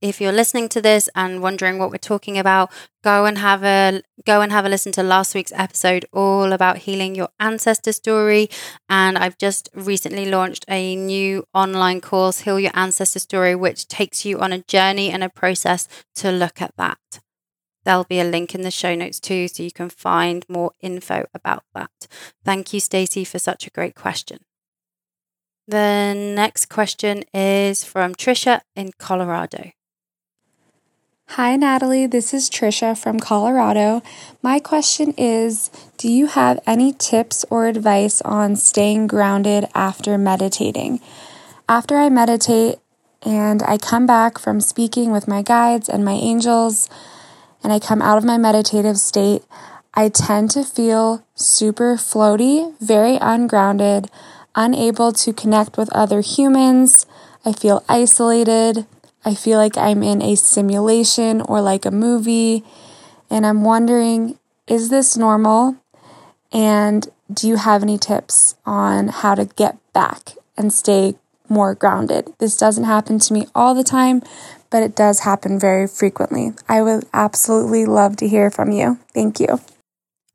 if 0.02 0.22
you're 0.22 0.32
listening 0.32 0.70
to 0.70 0.82
this 0.82 1.10
and 1.16 1.42
wondering 1.42 1.78
what 1.78 1.92
we're 1.92 1.98
talking 1.98 2.38
about, 2.38 2.72
go 3.04 3.26
and 3.26 3.38
have 3.38 3.64
a 3.64 4.02
go 4.26 4.42
and 4.42 4.52
have 4.52 4.66
a 4.66 4.70
listen 4.70 4.92
to 4.94 5.04
last 5.04 5.36
week's 5.36 5.52
episode 5.54 6.06
all 6.14 6.54
about 6.54 6.80
healing 6.80 7.16
your 7.16 7.30
ancestor 7.40 7.92
story. 7.92 8.50
And 8.88 9.18
I've 9.18 9.38
just 9.38 9.70
recently 9.74 10.26
launched 10.26 10.66
a 10.70 10.96
new 10.96 11.46
online 11.54 12.02
course, 12.02 12.42
Heal 12.42 12.60
Your 12.60 12.72
Ancestor 12.74 13.20
Story, 13.20 13.56
which 13.56 13.88
takes 13.88 14.26
you 14.26 14.40
on 14.40 14.54
a 14.54 14.64
journey 14.64 15.12
and 15.12 15.24
a 15.24 15.30
process 15.30 15.88
to 16.16 16.32
look 16.32 16.62
at 16.62 16.76
that. 16.78 17.20
There'll 17.86 18.04
be 18.04 18.20
a 18.20 18.26
link 18.26 18.54
in 18.54 18.62
the 18.62 18.72
show 18.72 18.96
notes 18.96 19.20
too, 19.20 19.48
so 19.48 19.64
you 19.64 19.72
can 19.72 19.90
find 19.90 20.46
more 20.48 20.72
info 20.82 21.26
about 21.34 21.64
that. 21.74 22.08
Thank 22.44 22.74
you, 22.74 22.80
Stacey, 22.80 23.24
for 23.24 23.40
such 23.40 23.68
a 23.68 23.72
great 23.72 23.96
question. 23.96 24.40
The 25.68 26.14
next 26.16 26.68
question 26.68 27.24
is 27.34 27.84
from 27.84 28.16
Trisha 28.16 28.62
in 28.76 28.92
Colorado. 28.98 29.72
Hi, 31.34 31.56
Natalie. 31.56 32.08
This 32.08 32.34
is 32.34 32.50
Trisha 32.50 32.98
from 32.98 33.20
Colorado. 33.20 34.02
My 34.42 34.58
question 34.58 35.14
is 35.16 35.70
Do 36.00 36.12
you 36.12 36.26
have 36.26 36.60
any 36.66 36.92
tips 36.92 37.46
or 37.52 37.68
advice 37.68 38.20
on 38.22 38.56
staying 38.56 39.06
grounded 39.06 39.68
after 39.76 40.18
meditating? 40.18 41.00
After 41.70 41.98
I 41.98 42.10
meditate 42.10 42.80
and 43.22 43.62
I 43.62 43.78
come 43.78 44.08
back 44.08 44.40
from 44.40 44.60
speaking 44.60 45.12
with 45.12 45.28
my 45.28 45.44
guides 45.44 45.88
and 45.88 46.04
my 46.04 46.14
angels, 46.14 46.90
and 47.64 47.72
I 47.72 47.78
come 47.78 48.02
out 48.02 48.18
of 48.18 48.26
my 48.26 48.40
meditative 48.40 48.98
state, 48.98 49.44
I 49.94 50.10
tend 50.10 50.50
to 50.52 50.64
feel 50.64 51.24
super 51.36 51.94
floaty, 51.94 52.74
very 52.80 53.20
ungrounded, 53.22 54.10
unable 54.56 55.14
to 55.14 55.32
connect 55.32 55.78
with 55.78 55.94
other 55.94 56.22
humans. 56.22 57.06
I 57.46 57.54
feel 57.54 57.84
isolated. 57.88 58.88
I 59.26 59.36
feel 59.36 59.58
like 59.58 59.78
I'm 59.78 60.04
in 60.04 60.22
a 60.22 60.36
simulation 60.36 61.42
or 61.42 61.62
like 61.62 61.86
a 61.86 61.92
movie. 61.92 62.64
And 63.30 63.46
I'm 63.46 63.64
wondering, 63.64 64.40
is 64.68 64.90
this 64.90 65.18
normal? 65.18 65.78
And 66.52 67.08
do 67.32 67.48
you 67.48 67.58
have 67.58 67.84
any 67.84 67.98
tips 67.98 68.56
on 68.66 69.10
how 69.10 69.36
to 69.36 69.46
get 69.46 69.78
back 69.94 70.32
and 70.58 70.74
stay 70.74 71.16
more 71.48 71.76
grounded? 71.76 72.34
This 72.40 72.58
doesn't 72.58 72.86
happen 72.86 73.20
to 73.20 73.34
me 73.34 73.48
all 73.54 73.76
the 73.76 73.84
time, 73.84 74.24
but 74.70 74.84
it 74.84 74.96
does 74.96 75.22
happen 75.22 75.60
very 75.60 75.88
frequently. 75.88 76.54
I 76.68 76.82
would 76.82 77.06
absolutely 77.14 77.86
love 77.86 78.18
to 78.18 78.28
hear 78.28 78.50
from 78.50 78.72
you. 78.72 79.00
Thank 79.14 79.40
you. 79.40 79.60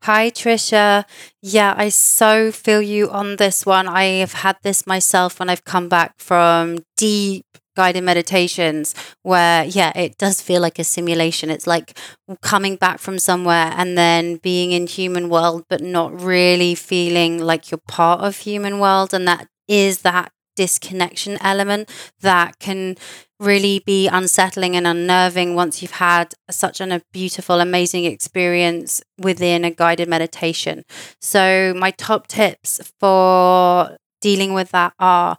Hi, 0.03 0.29
Trisha. 0.29 1.05
Yeah, 1.41 1.73
I 1.75 1.89
so 1.89 2.51
feel 2.51 2.81
you 2.81 3.09
on 3.09 3.37
this 3.37 3.65
one. 3.65 3.87
I 3.87 4.03
have 4.21 4.33
had 4.33 4.57
this 4.61 4.85
myself 4.85 5.39
when 5.39 5.49
I've 5.49 5.65
come 5.65 5.89
back 5.89 6.13
from 6.19 6.79
deep 6.95 7.45
guided 7.75 8.03
meditations 8.03 8.95
where 9.23 9.65
yeah 9.65 9.91
it 9.95 10.17
does 10.17 10.41
feel 10.41 10.61
like 10.61 10.79
a 10.79 10.83
simulation. 10.83 11.49
It's 11.49 11.67
like 11.67 11.97
coming 12.41 12.75
back 12.75 12.99
from 12.99 13.19
somewhere 13.19 13.73
and 13.75 13.97
then 13.97 14.37
being 14.37 14.71
in 14.71 14.87
human 14.87 15.29
world 15.29 15.65
but 15.69 15.81
not 15.81 16.19
really 16.19 16.75
feeling 16.75 17.39
like 17.39 17.71
you're 17.71 17.81
part 17.87 18.21
of 18.21 18.37
human 18.37 18.79
world. 18.79 19.13
And 19.13 19.27
that 19.27 19.47
is 19.67 20.01
that 20.01 20.31
disconnection 20.55 21.37
element 21.41 21.89
that 22.21 22.59
can 22.59 22.95
really 23.39 23.83
be 23.85 24.07
unsettling 24.07 24.75
and 24.75 24.87
unnerving 24.87 25.55
once 25.55 25.81
you've 25.81 25.91
had 25.91 26.33
such 26.49 26.79
an, 26.79 26.91
a 26.91 27.01
beautiful 27.11 27.59
amazing 27.59 28.05
experience 28.05 29.03
within 29.19 29.65
a 29.65 29.71
guided 29.71 30.07
meditation. 30.07 30.83
So 31.21 31.73
my 31.77 31.91
top 31.91 32.27
tips 32.27 32.79
for 32.99 33.97
dealing 34.21 34.53
with 34.53 34.71
that 34.71 34.93
are 34.99 35.37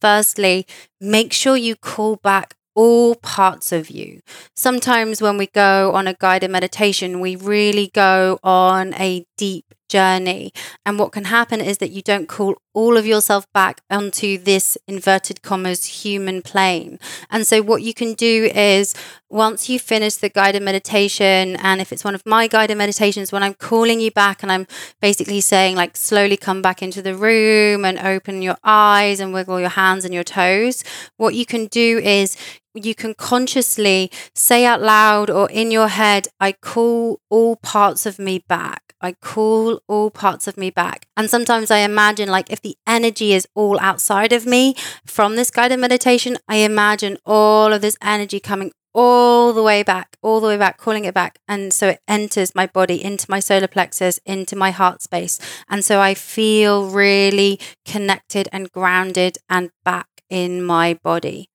Firstly, 0.00 0.66
make 1.00 1.32
sure 1.32 1.56
you 1.56 1.74
call 1.76 2.16
back 2.16 2.54
all 2.74 3.14
parts 3.14 3.72
of 3.72 3.88
you. 3.88 4.20
Sometimes 4.54 5.22
when 5.22 5.38
we 5.38 5.46
go 5.46 5.92
on 5.92 6.06
a 6.06 6.14
guided 6.14 6.50
meditation, 6.50 7.20
we 7.20 7.34
really 7.36 7.90
go 7.94 8.38
on 8.42 8.92
a 8.94 9.24
deep 9.38 9.64
journey. 9.88 10.52
And 10.84 10.98
what 10.98 11.12
can 11.12 11.24
happen 11.24 11.60
is 11.60 11.78
that 11.78 11.90
you 11.90 12.02
don't 12.02 12.28
call 12.28 12.56
all 12.74 12.96
of 12.96 13.06
yourself 13.06 13.50
back 13.52 13.80
onto 13.90 14.36
this 14.36 14.76
inverted 14.86 15.42
commas 15.42 15.86
human 16.04 16.42
plane. 16.42 16.98
And 17.30 17.46
so, 17.46 17.62
what 17.62 17.82
you 17.82 17.94
can 17.94 18.14
do 18.14 18.50
is 18.54 18.94
once 19.30 19.68
you 19.68 19.78
finish 19.78 20.16
the 20.16 20.28
guided 20.28 20.62
meditation, 20.62 21.56
and 21.56 21.80
if 21.80 21.92
it's 21.92 22.04
one 22.04 22.14
of 22.14 22.22
my 22.26 22.46
guided 22.46 22.76
meditations, 22.76 23.32
when 23.32 23.42
I'm 23.42 23.54
calling 23.54 24.00
you 24.00 24.10
back 24.10 24.42
and 24.42 24.52
I'm 24.52 24.66
basically 25.00 25.40
saying, 25.40 25.76
like, 25.76 25.96
slowly 25.96 26.36
come 26.36 26.62
back 26.62 26.82
into 26.82 27.02
the 27.02 27.14
room 27.14 27.84
and 27.84 27.98
open 27.98 28.42
your 28.42 28.56
eyes 28.62 29.20
and 29.20 29.32
wiggle 29.32 29.60
your 29.60 29.70
hands 29.70 30.04
and 30.04 30.12
your 30.12 30.24
toes, 30.24 30.84
what 31.16 31.34
you 31.34 31.46
can 31.46 31.66
do 31.66 31.98
is 31.98 32.36
you 32.74 32.94
can 32.94 33.14
consciously 33.14 34.10
say 34.34 34.64
out 34.64 34.82
loud 34.82 35.30
or 35.30 35.50
in 35.50 35.70
your 35.70 35.88
head, 35.88 36.28
I 36.38 36.52
call 36.52 37.20
all 37.30 37.56
parts 37.56 38.06
of 38.06 38.18
me 38.18 38.44
back. 38.46 38.85
I 39.00 39.12
call 39.12 39.80
all 39.88 40.10
parts 40.10 40.46
of 40.46 40.56
me 40.56 40.70
back. 40.70 41.06
And 41.16 41.28
sometimes 41.30 41.70
I 41.70 41.78
imagine, 41.78 42.28
like, 42.28 42.50
if 42.50 42.60
the 42.60 42.76
energy 42.86 43.32
is 43.32 43.46
all 43.54 43.78
outside 43.80 44.32
of 44.32 44.46
me 44.46 44.74
from 45.04 45.36
this 45.36 45.50
guided 45.50 45.80
meditation, 45.80 46.38
I 46.48 46.56
imagine 46.56 47.18
all 47.24 47.72
of 47.72 47.82
this 47.82 47.96
energy 48.02 48.40
coming 48.40 48.72
all 48.94 49.52
the 49.52 49.62
way 49.62 49.82
back, 49.82 50.16
all 50.22 50.40
the 50.40 50.46
way 50.46 50.56
back, 50.56 50.78
calling 50.78 51.04
it 51.04 51.12
back. 51.12 51.38
And 51.46 51.72
so 51.72 51.88
it 51.88 52.00
enters 52.08 52.54
my 52.54 52.66
body, 52.66 53.04
into 53.04 53.26
my 53.28 53.40
solar 53.40 53.68
plexus, 53.68 54.18
into 54.24 54.56
my 54.56 54.70
heart 54.70 55.02
space. 55.02 55.38
And 55.68 55.84
so 55.84 56.00
I 56.00 56.14
feel 56.14 56.88
really 56.88 57.60
connected 57.84 58.48
and 58.52 58.72
grounded 58.72 59.36
and 59.50 59.70
back 59.84 60.08
in 60.30 60.64
my 60.64 60.94
body 61.04 61.50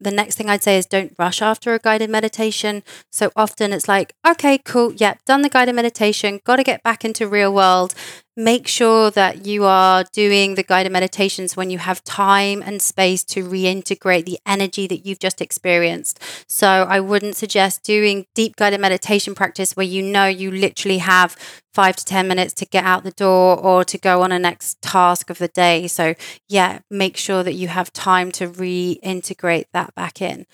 the 0.00 0.10
next 0.10 0.36
thing 0.36 0.50
I'd 0.50 0.62
say 0.62 0.76
is 0.76 0.86
don't 0.86 1.14
rush 1.18 1.40
after 1.40 1.74
a 1.74 1.78
guided 1.78 2.10
meditation. 2.10 2.82
So 3.10 3.30
often 3.36 3.72
it's 3.72 3.88
like, 3.88 4.14
okay, 4.26 4.58
cool, 4.58 4.92
yeah, 4.94 5.14
done 5.26 5.42
the 5.42 5.48
guided 5.48 5.74
meditation, 5.74 6.40
got 6.44 6.56
to 6.56 6.64
get 6.64 6.82
back 6.82 7.04
into 7.04 7.28
real 7.28 7.52
world 7.54 7.94
make 8.36 8.66
sure 8.66 9.10
that 9.12 9.46
you 9.46 9.64
are 9.64 10.04
doing 10.12 10.54
the 10.54 10.62
guided 10.62 10.92
meditations 10.92 11.56
when 11.56 11.70
you 11.70 11.78
have 11.78 12.02
time 12.04 12.62
and 12.62 12.82
space 12.82 13.22
to 13.24 13.44
reintegrate 13.44 14.24
the 14.24 14.38
energy 14.46 14.86
that 14.86 15.06
you've 15.06 15.20
just 15.20 15.40
experienced. 15.40 16.20
So 16.48 16.66
I 16.68 17.00
wouldn't 17.00 17.36
suggest 17.36 17.84
doing 17.84 18.26
deep 18.34 18.56
guided 18.56 18.80
meditation 18.80 19.34
practice 19.34 19.76
where 19.76 19.86
you 19.86 20.02
know 20.02 20.26
you 20.26 20.50
literally 20.50 20.98
have 20.98 21.36
five 21.72 21.96
to 21.96 22.04
10 22.04 22.28
minutes 22.28 22.54
to 22.54 22.66
get 22.66 22.84
out 22.84 23.04
the 23.04 23.10
door 23.10 23.58
or 23.58 23.84
to 23.84 23.98
go 23.98 24.22
on 24.22 24.32
a 24.32 24.38
next 24.38 24.80
task 24.80 25.30
of 25.30 25.38
the 25.38 25.48
day. 25.48 25.86
So, 25.88 26.14
yeah, 26.48 26.80
make 26.90 27.16
sure 27.16 27.42
that 27.42 27.54
you 27.54 27.68
have 27.68 27.92
time 27.92 28.30
to 28.32 28.48
reintegrate 28.48 29.66
that 29.72 29.94
back 29.94 30.22
in 30.22 30.46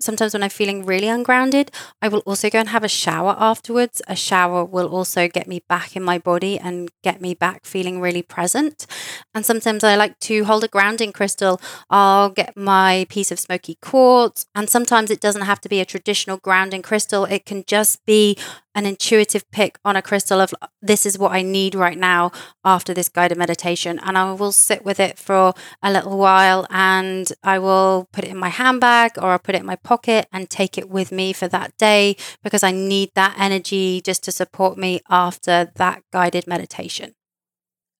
sometimes 0.00 0.32
when 0.32 0.42
I'm 0.42 0.50
feeling 0.50 0.84
really 0.84 1.08
ungrounded, 1.08 1.70
I 2.02 2.08
will 2.08 2.20
also 2.20 2.50
go 2.50 2.58
and 2.58 2.68
have 2.68 2.84
a 2.84 2.88
shower 2.88 3.36
afterwards. 3.38 4.02
A 4.08 4.16
shower 4.16 4.64
will 4.64 4.88
also 4.88 5.28
get 5.28 5.46
me 5.46 5.62
back 5.68 5.96
in 5.96 6.02
my 6.02 6.18
body 6.18 6.58
and 6.58 6.90
get 7.02 7.20
me 7.20 7.34
back 7.34 7.64
feeling 7.64 8.00
really 8.00 8.22
present. 8.22 8.86
And 9.34 9.44
sometimes 9.44 9.84
I 9.84 9.96
like 9.96 10.18
to 10.20 10.44
hold 10.44 10.64
a 10.64 10.68
grounding 10.68 11.12
crystal. 11.12 11.60
I'll 11.90 12.30
get 12.30 12.56
my 12.56 13.06
piece 13.08 13.30
of 13.30 13.38
smoky 13.38 13.76
quartz. 13.80 14.46
And 14.54 14.68
sometimes 14.68 15.10
it 15.10 15.20
doesn't 15.20 15.42
have 15.42 15.60
to 15.62 15.68
be 15.68 15.80
a 15.80 15.84
traditional 15.84 16.36
grounding 16.38 16.82
crystal, 16.82 17.24
it 17.24 17.46
can 17.46 17.64
just 17.66 18.04
be 18.06 18.36
an 18.74 18.86
intuitive 18.86 19.48
pick 19.50 19.78
on 19.84 19.96
a 19.96 20.02
crystal 20.02 20.40
of 20.40 20.54
this 20.82 21.06
is 21.06 21.18
what 21.18 21.32
I 21.32 21.42
need 21.42 21.74
right 21.74 21.98
now 21.98 22.32
after 22.64 22.92
this 22.92 23.08
guided 23.08 23.38
meditation. 23.38 24.00
And 24.02 24.18
I 24.18 24.32
will 24.32 24.52
sit 24.52 24.84
with 24.84 24.98
it 24.98 25.18
for 25.18 25.54
a 25.82 25.92
little 25.92 26.18
while 26.18 26.66
and 26.70 27.32
I 27.42 27.58
will 27.58 28.08
put 28.12 28.24
it 28.24 28.30
in 28.30 28.36
my 28.36 28.48
handbag 28.48 29.12
or 29.18 29.30
I'll 29.30 29.38
put 29.38 29.54
it 29.54 29.60
in 29.60 29.66
my 29.66 29.76
pocket 29.76 30.26
and 30.32 30.50
take 30.50 30.76
it 30.76 30.90
with 30.90 31.12
me 31.12 31.32
for 31.32 31.48
that 31.48 31.76
day 31.76 32.16
because 32.42 32.62
I 32.62 32.72
need 32.72 33.10
that 33.14 33.36
energy 33.38 34.00
just 34.00 34.24
to 34.24 34.32
support 34.32 34.76
me 34.76 35.00
after 35.08 35.70
that 35.76 36.02
guided 36.12 36.46
meditation. 36.46 37.14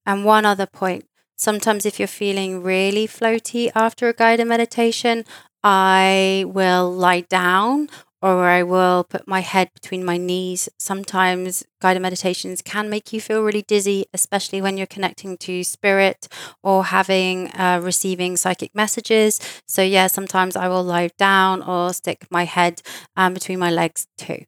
And 0.04 0.24
one 0.24 0.44
other 0.44 0.66
point 0.66 1.06
sometimes 1.36 1.84
if 1.84 1.98
you're 1.98 2.08
feeling 2.08 2.62
really 2.62 3.06
floaty 3.06 3.70
after 3.74 4.08
a 4.08 4.12
guided 4.12 4.46
meditation, 4.46 5.24
I 5.62 6.44
will 6.46 6.92
lie 6.92 7.22
down 7.22 7.88
or 8.24 8.44
I 8.46 8.62
will 8.62 9.04
put 9.04 9.28
my 9.28 9.40
head 9.40 9.68
between 9.74 10.04
my 10.04 10.16
knees. 10.16 10.68
Sometimes 10.78 11.64
guided 11.82 12.02
meditations 12.02 12.62
can 12.62 12.88
make 12.88 13.12
you 13.12 13.20
feel 13.20 13.42
really 13.44 13.62
dizzy, 13.62 14.06
especially 14.14 14.62
when 14.62 14.78
you're 14.78 14.86
connecting 14.86 15.36
to 15.38 15.62
spirit 15.62 16.26
or 16.62 16.84
having 16.86 17.50
uh, 17.52 17.80
receiving 17.82 18.36
psychic 18.38 18.74
messages. 18.74 19.38
So, 19.68 19.82
yeah, 19.82 20.06
sometimes 20.06 20.56
I 20.56 20.68
will 20.68 20.82
lie 20.84 21.10
down 21.18 21.62
or 21.62 21.92
stick 21.92 22.26
my 22.30 22.44
head 22.44 22.80
um, 23.16 23.34
between 23.34 23.58
my 23.58 23.70
legs 23.70 24.06
too. 24.16 24.44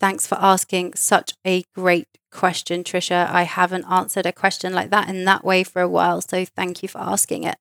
Thanks 0.00 0.26
for 0.26 0.36
asking 0.40 0.94
such 0.94 1.34
a 1.46 1.64
great 1.74 2.08
question, 2.32 2.84
Trisha. 2.84 3.30
I 3.30 3.42
haven't 3.44 3.84
answered 3.90 4.26
a 4.26 4.32
question 4.32 4.74
like 4.74 4.90
that 4.90 5.08
in 5.08 5.24
that 5.26 5.44
way 5.44 5.62
for 5.64 5.82
a 5.82 5.88
while. 5.88 6.20
So 6.22 6.44
thank 6.44 6.82
you 6.82 6.88
for 6.88 6.98
asking 6.98 7.44
it. 7.44 7.56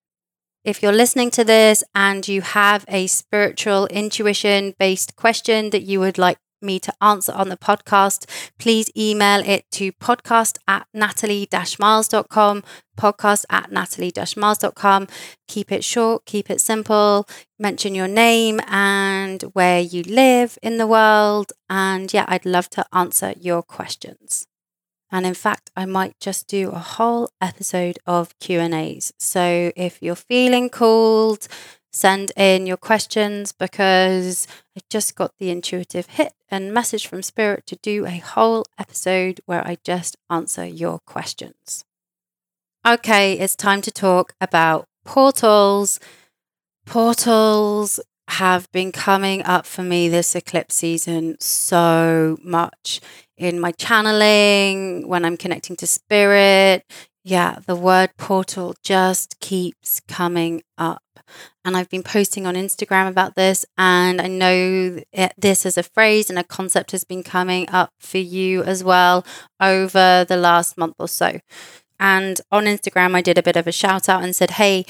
If 0.65 0.83
you're 0.83 0.91
listening 0.91 1.31
to 1.31 1.45
this 1.45 1.85
and 1.95 2.27
you 2.27 2.41
have 2.41 2.83
a 2.89 3.07
spiritual 3.07 3.87
intuition 3.87 4.75
based 4.77 5.15
question 5.15 5.69
that 5.69 5.83
you 5.83 6.01
would 6.01 6.17
like 6.17 6.37
me 6.61 6.79
to 6.81 6.93
answer 7.01 7.31
on 7.31 7.47
the 7.47 7.55
podcast, 7.55 8.29
please 8.59 8.91
email 8.97 9.41
it 9.45 9.63
to 9.71 9.93
podcast 9.93 10.57
at 10.67 10.85
natalie-miles.com, 10.93 12.63
podcast 12.97 13.45
at 13.49 13.71
natalie-miles.com. 13.71 15.07
Keep 15.47 15.71
it 15.71 15.85
short, 15.85 16.25
keep 16.25 16.49
it 16.49 16.59
simple, 16.59 17.25
mention 17.57 17.95
your 17.95 18.09
name 18.09 18.59
and 18.67 19.41
where 19.53 19.79
you 19.79 20.03
live 20.03 20.57
in 20.61 20.77
the 20.77 20.87
world. 20.87 21.53
And 21.69 22.13
yeah, 22.13 22.25
I'd 22.27 22.45
love 22.45 22.69
to 22.71 22.85
answer 22.91 23.33
your 23.39 23.63
questions. 23.63 24.48
And 25.11 25.25
in 25.25 25.33
fact, 25.33 25.71
I 25.75 25.85
might 25.85 26.19
just 26.19 26.47
do 26.47 26.69
a 26.69 26.79
whole 26.79 27.29
episode 27.41 27.97
of 28.05 28.37
Q&As. 28.39 29.11
So 29.17 29.71
if 29.75 30.01
you're 30.01 30.15
feeling 30.15 30.69
called, 30.69 31.47
send 31.91 32.31
in 32.37 32.67
your 32.67 32.77
questions 32.77 33.51
because 33.51 34.47
I 34.77 34.81
just 34.89 35.15
got 35.15 35.33
the 35.39 35.49
intuitive 35.49 36.05
hit 36.07 36.33
and 36.49 36.73
message 36.73 37.07
from 37.07 37.23
Spirit 37.23 37.65
to 37.67 37.75
do 37.77 38.05
a 38.05 38.17
whole 38.19 38.65
episode 38.77 39.41
where 39.45 39.65
I 39.65 39.77
just 39.83 40.15
answer 40.29 40.65
your 40.65 40.99
questions. 40.99 41.83
Okay, 42.87 43.33
it's 43.33 43.55
time 43.55 43.81
to 43.81 43.91
talk 43.91 44.33
about 44.39 44.85
portals. 45.05 45.99
Portals 46.85 47.99
have 48.29 48.71
been 48.71 48.91
coming 48.91 49.43
up 49.43 49.65
for 49.65 49.81
me 49.81 50.07
this 50.07 50.35
eclipse 50.35 50.75
season 50.75 51.35
so 51.39 52.37
much 52.43 53.01
in 53.37 53.59
my 53.59 53.71
channeling, 53.71 55.07
when 55.07 55.25
I'm 55.25 55.37
connecting 55.37 55.75
to 55.77 55.87
spirit. 55.87 56.85
Yeah, 57.23 57.59
the 57.65 57.75
word 57.75 58.11
portal 58.17 58.75
just 58.83 59.39
keeps 59.39 59.99
coming 60.01 60.61
up. 60.77 61.03
And 61.63 61.75
I've 61.75 61.89
been 61.89 62.03
posting 62.03 62.45
on 62.45 62.55
Instagram 62.55 63.07
about 63.07 63.35
this, 63.35 63.65
and 63.77 64.19
I 64.21 64.27
know 64.27 64.97
it, 64.97 65.07
eh, 65.13 65.29
this 65.37 65.65
as 65.65 65.77
a 65.77 65.83
phrase 65.83 66.29
and 66.29 66.39
a 66.39 66.43
concept 66.43 66.91
has 66.91 67.03
been 67.03 67.23
coming 67.23 67.69
up 67.69 67.91
for 67.99 68.17
you 68.17 68.63
as 68.63 68.83
well 68.83 69.25
over 69.59 70.25
the 70.27 70.37
last 70.37 70.77
month 70.77 70.95
or 70.97 71.07
so. 71.07 71.39
And 71.99 72.39
on 72.51 72.63
Instagram, 72.63 73.13
I 73.13 73.21
did 73.21 73.37
a 73.37 73.43
bit 73.43 73.57
of 73.57 73.67
a 73.67 73.71
shout 73.71 74.07
out 74.07 74.23
and 74.23 74.35
said, 74.35 74.51
Hey, 74.51 74.85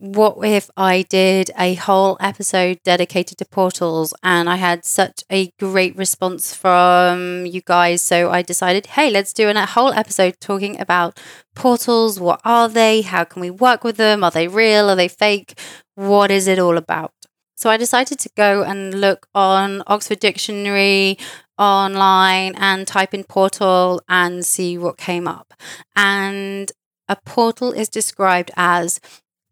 what 0.00 0.38
if 0.42 0.70
I 0.78 1.02
did 1.02 1.50
a 1.58 1.74
whole 1.74 2.16
episode 2.20 2.80
dedicated 2.84 3.36
to 3.38 3.44
portals? 3.44 4.14
And 4.22 4.48
I 4.48 4.56
had 4.56 4.86
such 4.86 5.22
a 5.30 5.50
great 5.58 5.94
response 5.94 6.54
from 6.54 7.44
you 7.44 7.60
guys. 7.60 8.00
So 8.00 8.30
I 8.30 8.40
decided, 8.40 8.86
hey, 8.86 9.10
let's 9.10 9.34
do 9.34 9.48
a 9.48 9.66
whole 9.66 9.92
episode 9.92 10.40
talking 10.40 10.80
about 10.80 11.20
portals. 11.54 12.18
What 12.18 12.40
are 12.46 12.68
they? 12.68 13.02
How 13.02 13.24
can 13.24 13.42
we 13.42 13.50
work 13.50 13.84
with 13.84 13.98
them? 13.98 14.24
Are 14.24 14.30
they 14.30 14.48
real? 14.48 14.88
Are 14.88 14.96
they 14.96 15.08
fake? 15.08 15.58
What 15.96 16.30
is 16.30 16.48
it 16.48 16.58
all 16.58 16.78
about? 16.78 17.12
So 17.56 17.68
I 17.68 17.76
decided 17.76 18.18
to 18.20 18.30
go 18.34 18.62
and 18.62 18.98
look 18.98 19.26
on 19.34 19.82
Oxford 19.86 20.18
Dictionary 20.18 21.18
online 21.58 22.54
and 22.56 22.86
type 22.86 23.12
in 23.12 23.24
portal 23.24 24.00
and 24.08 24.46
see 24.46 24.78
what 24.78 24.96
came 24.96 25.28
up. 25.28 25.52
And 25.94 26.72
a 27.06 27.16
portal 27.16 27.72
is 27.72 27.90
described 27.90 28.50
as 28.56 28.98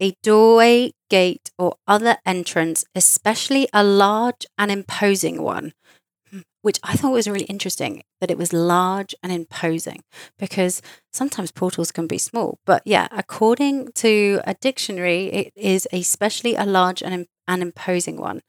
a 0.00 0.14
doorway, 0.22 0.92
gate, 1.10 1.50
or 1.58 1.76
other 1.86 2.18
entrance, 2.24 2.84
especially 2.94 3.68
a 3.72 3.82
large 3.82 4.46
and 4.56 4.70
imposing 4.70 5.42
one, 5.42 5.72
hmm, 6.30 6.40
which 6.62 6.78
I 6.82 6.94
thought 6.94 7.12
was 7.12 7.28
really 7.28 7.44
interesting 7.46 8.02
that 8.20 8.30
it 8.30 8.38
was 8.38 8.52
large 8.52 9.14
and 9.22 9.32
imposing 9.32 10.02
because 10.38 10.82
sometimes 11.12 11.52
portals 11.52 11.92
can 11.92 12.06
be 12.06 12.18
small. 12.18 12.58
But 12.66 12.82
yeah, 12.84 13.08
according 13.10 13.92
to 13.96 14.40
a 14.44 14.54
dictionary, 14.54 15.26
it 15.26 15.52
is 15.56 15.88
especially 15.92 16.54
a 16.54 16.64
large 16.66 17.02
and, 17.02 17.26
and 17.46 17.62
imposing 17.62 18.16
one. 18.16 18.42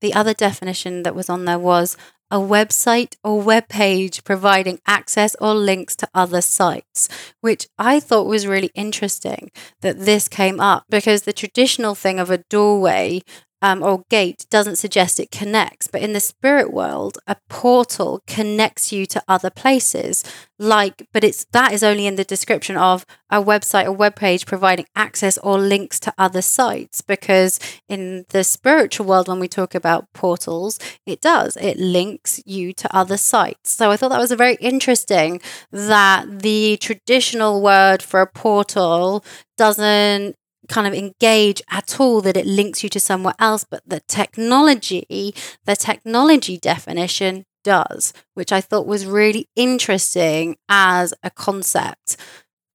The 0.00 0.14
other 0.14 0.34
definition 0.34 1.04
that 1.04 1.14
was 1.14 1.30
on 1.30 1.44
there 1.44 1.58
was 1.58 1.96
a 2.32 2.38
website 2.38 3.14
or 3.22 3.40
web 3.42 3.68
page 3.68 4.24
providing 4.24 4.80
access 4.86 5.36
or 5.40 5.54
links 5.54 5.94
to 5.94 6.08
other 6.14 6.40
sites, 6.40 7.08
which 7.42 7.68
I 7.78 8.00
thought 8.00 8.26
was 8.26 8.46
really 8.46 8.70
interesting 8.74 9.50
that 9.82 10.00
this 10.00 10.28
came 10.28 10.58
up 10.58 10.84
because 10.88 11.22
the 11.22 11.34
traditional 11.34 11.94
thing 11.94 12.18
of 12.18 12.30
a 12.30 12.38
doorway 12.38 13.20
um, 13.62 13.82
or 13.82 14.02
gate 14.10 14.44
doesn't 14.50 14.76
suggest 14.76 15.20
it 15.20 15.30
connects. 15.30 15.86
But 15.86 16.02
in 16.02 16.12
the 16.12 16.20
spirit 16.20 16.72
world, 16.72 17.18
a 17.26 17.36
portal 17.48 18.20
connects 18.26 18.92
you 18.92 19.06
to 19.06 19.22
other 19.28 19.50
places. 19.50 20.24
Like, 20.58 21.06
but 21.12 21.24
it's 21.24 21.46
that 21.52 21.72
is 21.72 21.82
only 21.82 22.06
in 22.06 22.16
the 22.16 22.24
description 22.24 22.76
of 22.76 23.06
a 23.30 23.42
website 23.42 23.86
or 23.86 23.92
web 23.92 24.16
page 24.16 24.46
providing 24.46 24.86
access 24.94 25.38
or 25.38 25.58
links 25.58 25.98
to 26.00 26.14
other 26.18 26.42
sites. 26.42 27.00
Because 27.00 27.60
in 27.88 28.24
the 28.30 28.42
spiritual 28.44 29.06
world, 29.06 29.28
when 29.28 29.40
we 29.40 29.48
talk 29.48 29.74
about 29.74 30.12
portals, 30.12 30.78
it 31.06 31.20
does 31.20 31.56
it 31.56 31.78
links 31.78 32.42
you 32.44 32.72
to 32.72 32.96
other 32.96 33.16
sites. 33.16 33.70
So 33.70 33.90
I 33.90 33.96
thought 33.96 34.10
that 34.10 34.20
was 34.20 34.32
a 34.32 34.36
very 34.36 34.56
interesting 34.56 35.40
that 35.70 36.40
the 36.40 36.76
traditional 36.80 37.62
word 37.62 38.02
for 38.02 38.20
a 38.20 38.26
portal 38.26 39.24
doesn't 39.56 40.34
kind 40.68 40.86
of 40.86 40.94
engage 40.94 41.62
at 41.70 42.00
all 42.00 42.20
that 42.22 42.36
it 42.36 42.46
links 42.46 42.82
you 42.82 42.88
to 42.90 43.00
somewhere 43.00 43.34
else, 43.38 43.64
but 43.64 43.82
the 43.86 44.00
technology, 44.00 45.34
the 45.64 45.76
technology 45.76 46.56
definition 46.56 47.44
does, 47.64 48.12
which 48.34 48.52
I 48.52 48.60
thought 48.60 48.86
was 48.86 49.06
really 49.06 49.48
interesting 49.56 50.56
as 50.68 51.14
a 51.22 51.30
concept. 51.30 52.16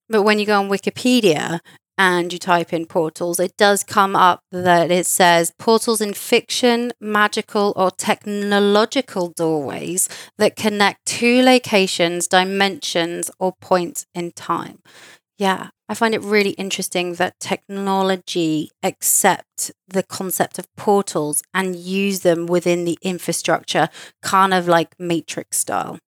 But 0.10 0.24
when 0.24 0.40
you 0.40 0.46
go 0.46 0.60
on 0.60 0.70
Wikipedia 0.70 1.60
and 1.98 2.32
you 2.32 2.40
type 2.40 2.72
in 2.74 2.86
portals, 2.86 3.40
it 3.40 3.58
does 3.58 3.84
come 3.84 4.16
up 4.16 4.42
that 4.52 4.92
it 4.92 5.06
says 5.06 5.52
portals 5.58 6.00
in 6.00 6.14
fiction, 6.14 6.94
magical, 7.02 7.74
or 7.76 7.92
technological 7.92 9.34
doorways 9.36 10.08
that 10.38 10.56
connect 10.56 11.06
two 11.06 11.42
locations, 11.42 12.28
dimensions, 12.28 13.32
or 13.40 13.54
points 13.60 14.06
in 14.14 14.32
time. 14.32 14.80
Yeah, 15.38 15.70
I 15.90 15.94
find 15.94 16.14
it 16.14 16.22
really 16.22 16.52
interesting 16.52 17.14
that 17.14 17.40
technology 17.40 18.72
accept 18.84 19.72
the 19.88 20.04
concept 20.04 20.60
of 20.60 20.74
portals 20.76 21.42
and 21.54 21.76
use 21.76 22.22
them 22.22 22.46
within 22.46 22.84
the 22.84 22.98
infrastructure, 23.02 23.88
kind 24.22 24.54
of 24.54 24.68
like 24.68 25.00
Matrix 25.00 25.60
style. 25.60 26.00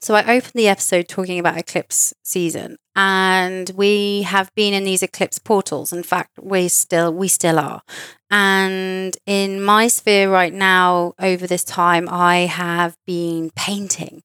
So 0.00 0.14
I 0.14 0.22
opened 0.22 0.52
the 0.54 0.68
episode 0.68 1.08
talking 1.08 1.40
about 1.40 1.58
eclipse 1.58 2.14
season 2.22 2.76
and 2.94 3.70
we 3.74 4.22
have 4.22 4.54
been 4.54 4.72
in 4.72 4.84
these 4.84 5.02
eclipse 5.02 5.40
portals. 5.40 5.92
In 5.92 6.04
fact, 6.04 6.38
we 6.40 6.68
still 6.68 7.12
we 7.12 7.26
still 7.26 7.58
are. 7.58 7.82
And 8.30 9.16
in 9.26 9.60
my 9.60 9.88
sphere 9.88 10.30
right 10.30 10.52
now 10.52 11.14
over 11.18 11.48
this 11.48 11.64
time 11.64 12.08
I 12.08 12.40
have 12.40 12.96
been 13.06 13.50
painting 13.56 14.22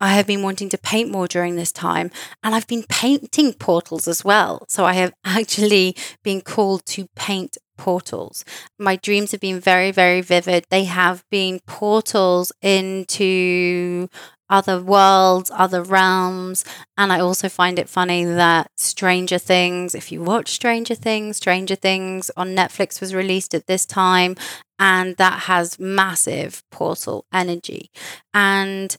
I 0.00 0.14
have 0.14 0.26
been 0.26 0.42
wanting 0.42 0.68
to 0.70 0.78
paint 0.78 1.10
more 1.10 1.26
during 1.26 1.56
this 1.56 1.72
time, 1.72 2.10
and 2.42 2.54
I've 2.54 2.66
been 2.66 2.84
painting 2.88 3.54
portals 3.54 4.06
as 4.06 4.24
well. 4.24 4.64
So 4.68 4.84
I 4.84 4.94
have 4.94 5.12
actually 5.24 5.96
been 6.22 6.40
called 6.40 6.84
to 6.86 7.06
paint 7.14 7.56
portals. 7.76 8.44
My 8.78 8.96
dreams 8.96 9.32
have 9.32 9.40
been 9.40 9.60
very, 9.60 9.90
very 9.90 10.20
vivid. 10.20 10.64
They 10.70 10.84
have 10.84 11.24
been 11.30 11.60
portals 11.66 12.52
into 12.62 14.08
other 14.48 14.80
worlds, 14.80 15.50
other 15.52 15.82
realms. 15.82 16.64
And 16.96 17.12
I 17.12 17.20
also 17.20 17.48
find 17.48 17.78
it 17.78 17.88
funny 17.88 18.24
that 18.24 18.70
Stranger 18.76 19.38
Things, 19.38 19.94
if 19.94 20.12
you 20.12 20.22
watch 20.22 20.50
Stranger 20.50 20.94
Things, 20.94 21.36
Stranger 21.36 21.74
Things 21.74 22.30
on 22.36 22.54
Netflix 22.54 23.00
was 23.00 23.14
released 23.14 23.54
at 23.54 23.66
this 23.66 23.84
time, 23.84 24.36
and 24.78 25.16
that 25.16 25.40
has 25.40 25.78
massive 25.78 26.62
portal 26.70 27.26
energy. 27.32 27.90
And 28.32 28.96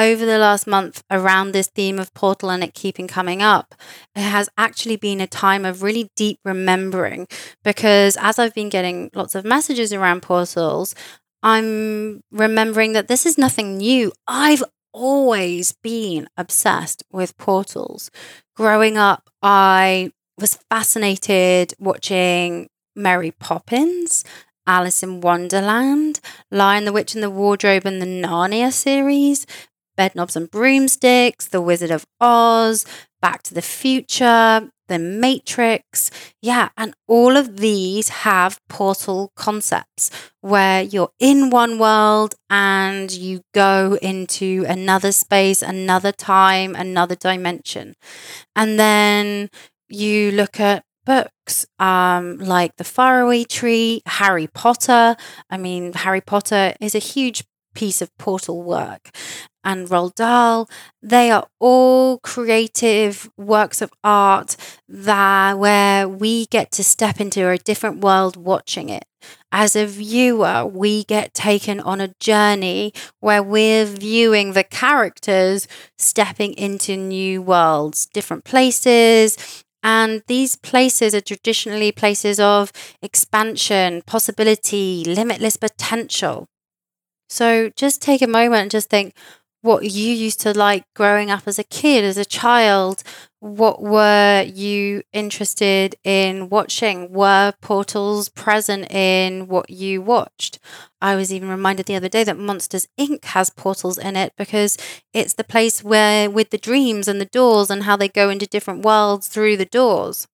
over 0.00 0.24
the 0.24 0.38
last 0.38 0.66
month 0.66 1.04
around 1.10 1.52
this 1.52 1.68
theme 1.68 1.98
of 1.98 2.12
portal 2.14 2.50
and 2.50 2.64
it 2.64 2.72
keeping 2.72 3.06
coming 3.06 3.42
up, 3.42 3.74
it 4.16 4.22
has 4.22 4.48
actually 4.56 4.96
been 4.96 5.20
a 5.20 5.26
time 5.26 5.66
of 5.66 5.82
really 5.82 6.10
deep 6.16 6.38
remembering 6.42 7.28
because 7.62 8.16
as 8.16 8.38
I've 8.38 8.54
been 8.54 8.70
getting 8.70 9.10
lots 9.14 9.34
of 9.34 9.44
messages 9.44 9.92
around 9.92 10.22
portals, 10.22 10.94
I'm 11.42 12.22
remembering 12.32 12.94
that 12.94 13.08
this 13.08 13.26
is 13.26 13.36
nothing 13.36 13.76
new. 13.76 14.10
I've 14.26 14.64
always 14.92 15.72
been 15.72 16.28
obsessed 16.36 17.04
with 17.12 17.36
portals. 17.36 18.10
Growing 18.56 18.96
up, 18.96 19.28
I 19.42 20.12
was 20.38 20.58
fascinated 20.70 21.74
watching 21.78 22.68
Mary 22.96 23.32
Poppins 23.32 24.24
Alice 24.66 25.02
in 25.02 25.20
Wonderland, 25.20 26.20
Lion 26.50 26.84
the 26.84 26.92
Witch 26.92 27.14
and 27.14 27.22
the 27.22 27.30
Wardrobe, 27.30 27.86
and 27.86 28.00
the 28.00 28.06
Narnia 28.06 28.72
series 28.72 29.44
Bedknobs 30.00 30.34
and 30.34 30.50
Broomsticks, 30.50 31.48
The 31.48 31.60
Wizard 31.60 31.90
of 31.90 32.06
Oz, 32.22 32.86
Back 33.20 33.42
to 33.42 33.52
the 33.52 33.60
Future, 33.60 34.70
The 34.88 34.98
Matrix. 34.98 36.10
Yeah, 36.40 36.70
and 36.78 36.94
all 37.06 37.36
of 37.36 37.58
these 37.58 38.08
have 38.08 38.58
portal 38.70 39.30
concepts 39.36 40.10
where 40.40 40.80
you're 40.80 41.10
in 41.18 41.50
one 41.50 41.78
world 41.78 42.34
and 42.48 43.12
you 43.12 43.42
go 43.52 43.98
into 44.00 44.64
another 44.66 45.12
space, 45.12 45.60
another 45.60 46.12
time, 46.12 46.74
another 46.74 47.14
dimension. 47.14 47.94
And 48.56 48.78
then 48.78 49.50
you 49.90 50.32
look 50.32 50.58
at 50.58 50.82
books 51.04 51.66
um, 51.78 52.38
like 52.38 52.76
The 52.76 52.84
Faraway 52.84 53.44
Tree, 53.44 54.00
Harry 54.06 54.46
Potter. 54.46 55.16
I 55.50 55.58
mean, 55.58 55.92
Harry 55.92 56.22
Potter 56.22 56.72
is 56.80 56.94
a 56.94 57.00
huge 57.00 57.44
piece 57.74 58.02
of 58.02 58.16
portal 58.18 58.62
work. 58.62 59.10
And 59.62 59.88
Roald 59.88 60.14
Dahl, 60.14 60.68
they 61.02 61.30
are 61.30 61.46
all 61.58 62.18
creative 62.18 63.30
works 63.36 63.82
of 63.82 63.92
art 64.02 64.56
that 64.88 65.58
where 65.58 66.08
we 66.08 66.46
get 66.46 66.72
to 66.72 66.84
step 66.84 67.20
into 67.20 67.46
a 67.48 67.58
different 67.58 68.00
world 68.00 68.36
watching 68.36 68.88
it. 68.88 69.04
As 69.52 69.76
a 69.76 69.86
viewer, 69.86 70.64
we 70.64 71.04
get 71.04 71.34
taken 71.34 71.78
on 71.80 72.00
a 72.00 72.14
journey 72.20 72.94
where 73.20 73.42
we're 73.42 73.84
viewing 73.84 74.52
the 74.52 74.64
characters 74.64 75.68
stepping 75.98 76.54
into 76.54 76.96
new 76.96 77.42
worlds, 77.42 78.06
different 78.06 78.44
places, 78.44 79.64
and 79.82 80.22
these 80.26 80.56
places 80.56 81.14
are 81.14 81.20
traditionally 81.20 81.92
places 81.92 82.38
of 82.38 82.72
expansion, 83.02 84.02
possibility, 84.06 85.04
limitless 85.06 85.56
potential. 85.56 86.46
So 87.28 87.70
just 87.76 88.02
take 88.02 88.22
a 88.22 88.26
moment 88.26 88.62
and 88.62 88.70
just 88.70 88.90
think 88.90 89.14
what 89.62 89.84
you 89.84 90.12
used 90.12 90.40
to 90.40 90.56
like 90.56 90.84
growing 90.94 91.30
up 91.30 91.42
as 91.46 91.58
a 91.58 91.64
kid, 91.64 92.04
as 92.04 92.16
a 92.16 92.24
child. 92.24 93.02
What 93.40 93.82
were 93.82 94.44
you 94.46 95.02
interested 95.12 95.96
in 96.04 96.48
watching? 96.50 97.10
Were 97.12 97.54
portals 97.60 98.28
present 98.28 98.90
in 98.90 99.48
what 99.48 99.70
you 99.70 100.02
watched? 100.02 100.58
I 101.00 101.16
was 101.16 101.32
even 101.32 101.48
reminded 101.48 101.86
the 101.86 101.96
other 101.96 102.08
day 102.08 102.24
that 102.24 102.38
Monsters 102.38 102.86
Inc. 102.98 103.24
has 103.26 103.48
portals 103.50 103.96
in 103.96 104.16
it 104.16 104.34
because 104.36 104.76
it's 105.14 105.34
the 105.34 105.44
place 105.44 105.82
where, 105.82 106.28
with 106.28 106.50
the 106.50 106.58
dreams 106.58 107.08
and 107.08 107.20
the 107.20 107.26
doors 107.26 107.70
and 107.70 107.84
how 107.84 107.96
they 107.96 108.08
go 108.08 108.28
into 108.28 108.46
different 108.46 108.84
worlds 108.84 109.28
through 109.28 109.56
the 109.56 109.64
doors. 109.64 110.26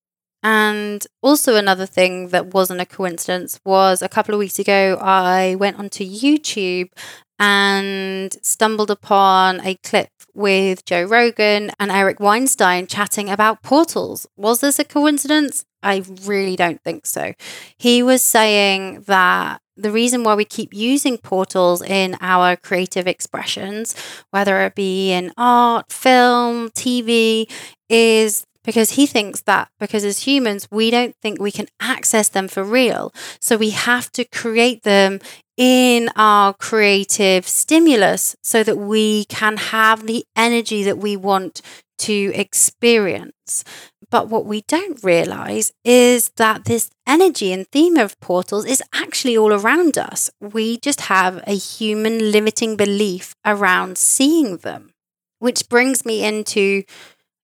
And 0.43 1.05
also, 1.23 1.57
another 1.57 1.87
thing 1.87 2.29
that 2.29 2.55
wasn't 2.55 2.81
a 2.81 2.87
coincidence 2.87 3.59
was 3.65 4.01
a 4.01 4.09
couple 4.09 4.35
of 4.35 4.39
weeks 4.39 4.59
ago, 4.61 4.97
I 5.01 5.57
went 5.57 5.79
onto 5.79 6.05
YouTube 6.05 6.91
and 7.38 8.37
stumbled 8.42 8.90
upon 8.90 9.61
a 9.64 9.75
clip 9.77 10.11
with 10.35 10.85
Joe 10.85 11.05
Rogan 11.05 11.70
and 11.79 11.90
Eric 11.90 12.20
Weinstein 12.20 12.87
chatting 12.87 13.31
about 13.31 13.62
portals. 13.62 14.27
Was 14.37 14.61
this 14.61 14.79
a 14.79 14.85
coincidence? 14.85 15.64
I 15.83 16.03
really 16.25 16.57
don't 16.57 16.83
think 16.83 17.07
so. 17.07 17.33
He 17.79 18.03
was 18.03 18.22
saying 18.22 19.03
that 19.07 19.61
the 19.77 19.90
reason 19.90 20.25
why 20.25 20.35
we 20.35 20.44
keep 20.44 20.72
using 20.72 21.18
portals 21.18 21.83
in 21.83 22.16
our 22.20 22.57
creative 22.57 23.07
expressions, 23.07 23.94
whether 24.31 24.62
it 24.62 24.75
be 24.75 25.12
in 25.12 25.33
art, 25.37 25.92
film, 25.92 26.70
TV, 26.70 27.51
is 27.88 28.46
because 28.64 28.92
he 28.92 29.07
thinks 29.07 29.42
that 29.42 29.68
because 29.79 30.05
as 30.05 30.27
humans, 30.27 30.66
we 30.70 30.90
don't 30.90 31.14
think 31.22 31.40
we 31.40 31.53
can 31.53 31.68
access 31.81 32.29
them 32.29 32.49
for 32.49 32.64
real. 32.64 33.12
So 33.40 33.57
we 33.57 33.70
have 33.70 34.11
to 34.12 34.25
create 34.25 34.83
them 34.83 35.20
in 35.57 36.11
our 36.16 36.53
creative 36.55 37.47
stimulus 37.47 38.37
so 38.42 38.62
that 38.62 38.77
we 38.77 39.25
can 39.27 39.57
have 39.57 40.07
the 40.07 40.25
energy 40.37 40.83
that 40.83 40.99
we 40.99 41.16
want 41.16 41.62
to 41.99 42.33
experience. 42.35 43.64
But 44.11 44.29
what 44.29 44.47
we 44.47 44.62
don't 44.69 45.03
realize 45.03 45.73
is 45.85 46.31
that 46.37 46.64
this 46.66 46.90
energy 47.07 47.53
and 47.53 47.66
theme 47.69 47.97
of 47.97 48.19
portals 48.21 48.64
is 48.64 48.83
actually 48.95 49.37
all 49.37 49.53
around 49.53 49.99
us. 49.99 50.31
We 50.40 50.79
just 50.79 51.03
have 51.03 51.42
a 51.47 51.57
human 51.57 52.31
limiting 52.31 52.77
belief 52.77 53.35
around 53.45 53.99
seeing 53.99 54.59
them, 54.59 54.90
which 55.38 55.69
brings 55.69 56.05
me 56.05 56.25
into 56.25 56.85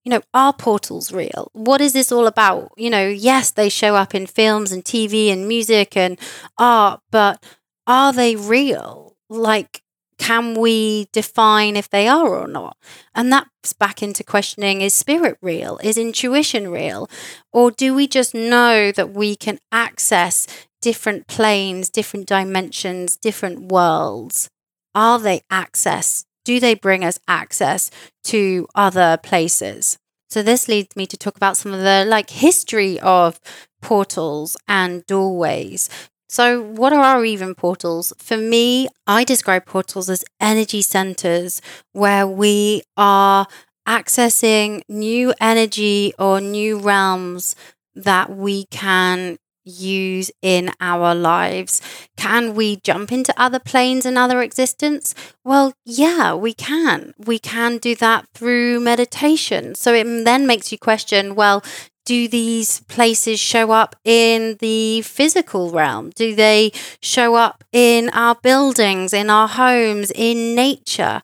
you 0.05 0.11
know, 0.11 0.21
are 0.35 0.53
portals 0.53 1.13
real? 1.13 1.49
What 1.53 1.81
is 1.81 1.93
this 1.93 2.11
all 2.11 2.27
about? 2.27 2.73
You 2.77 2.91
know, 2.91 3.07
yes, 3.07 3.53
they 3.53 3.69
show 3.69 3.95
up 3.95 4.15
in 4.15 4.27
films 4.27 4.73
and 4.73 4.85
TV 4.85 5.33
and 5.33 5.47
music 5.47 5.97
and 5.97 6.19
art, 6.59 7.01
but 7.13 7.41
are 7.87 8.13
they 8.13 8.37
real? 8.37 9.17
Like, 9.29 9.83
can 10.19 10.55
we 10.55 11.09
define 11.13 11.77
if 11.77 11.91
they 11.91 12.07
are 12.07 12.29
or 12.29 12.47
not? 12.47 12.77
And 13.15 13.33
that's 13.33 13.73
back 13.73 14.03
into 14.03 14.23
questioning 14.23 14.81
is 14.81 14.95
spirit 14.95 15.37
real? 15.43 15.79
Is 15.83 15.99
intuition 15.99 16.71
real? 16.71 17.09
Or 17.53 17.71
do 17.71 17.95
we 17.95 18.07
just 18.07 18.35
know 18.35 18.93
that 18.93 19.13
we 19.13 19.35
can 19.35 19.59
access 19.73 20.47
different 20.81 21.27
planes, 21.27 21.91
different 21.91 22.27
dimensions, 22.27 23.17
different 23.17 23.73
worlds? 23.73 24.49
Are 24.95 25.19
they 25.19 25.41
access 25.51 26.25
do 26.45 26.61
they 26.61 26.75
bring 26.75 27.05
us 27.05 27.19
access 27.29 27.91
to 28.25 28.67
other 28.75 29.19
places? 29.23 29.99
So 30.31 30.43
this 30.43 30.69
leads 30.69 30.97
me 30.97 31.07
to 31.07 31.17
talk 31.17 31.37
about 31.37 31.57
some 31.57 31.73
of 31.73 31.81
the 31.81 32.05
like 32.07 32.31
history 32.31 32.99
of 33.01 33.39
portals 33.81 34.57
and 34.67 35.05
doorways. 35.07 35.89
So, 36.33 36.63
what 36.63 36.95
are 36.95 37.05
our 37.05 37.27
even 37.27 37.55
portals? 37.55 38.15
For 38.17 38.39
me, 38.39 38.89
I 39.07 39.23
describe 39.23 39.67
portals 39.67 40.09
as 40.09 40.25
energy 40.41 40.81
centers 40.81 41.61
where 41.93 42.27
we 42.27 42.85
are 42.97 43.47
accessing 43.87 44.81
new 44.89 45.35
energy 45.43 46.15
or 46.19 46.41
new 46.41 46.79
realms 46.79 47.55
that 47.95 48.35
we 48.35 48.65
can 48.71 49.37
use 49.65 50.31
in 50.41 50.71
our 50.81 51.15
lives. 51.15 51.83
Can 52.17 52.55
we 52.55 52.77
jump 52.77 53.13
into 53.13 53.35
other 53.37 53.59
planes 53.59 54.07
and 54.07 54.17
other 54.17 54.41
existence? 54.41 55.15
Well, 55.45 55.75
yeah, 55.85 56.35
we 56.35 56.55
can. 56.55 57.13
We 57.19 57.39
can 57.39 57.77
do 57.77 57.95
that 57.97 58.27
through 58.33 58.81
meditation. 58.81 59.75
So 59.75 59.93
it 59.93 60.05
then 60.05 60.47
makes 60.47 60.73
you 60.73 60.79
question 60.79 61.35
well, 61.35 61.63
do 62.05 62.29
these 62.29 62.81
places 62.81 63.39
show 63.41 63.71
up 63.71 63.97
in 64.05 64.57
the 64.61 65.03
physical 65.03 65.71
realm? 65.71 66.11
Do 66.11 66.35
they 66.35 66.73
show 67.01 67.35
up 67.35 67.65
in 67.73 68.11
our 68.11 68.35
buildings, 68.35 69.13
in 69.13 69.31
our 69.31 69.49
homes, 69.49 70.11
in 70.15 70.55
nature? 70.55 71.23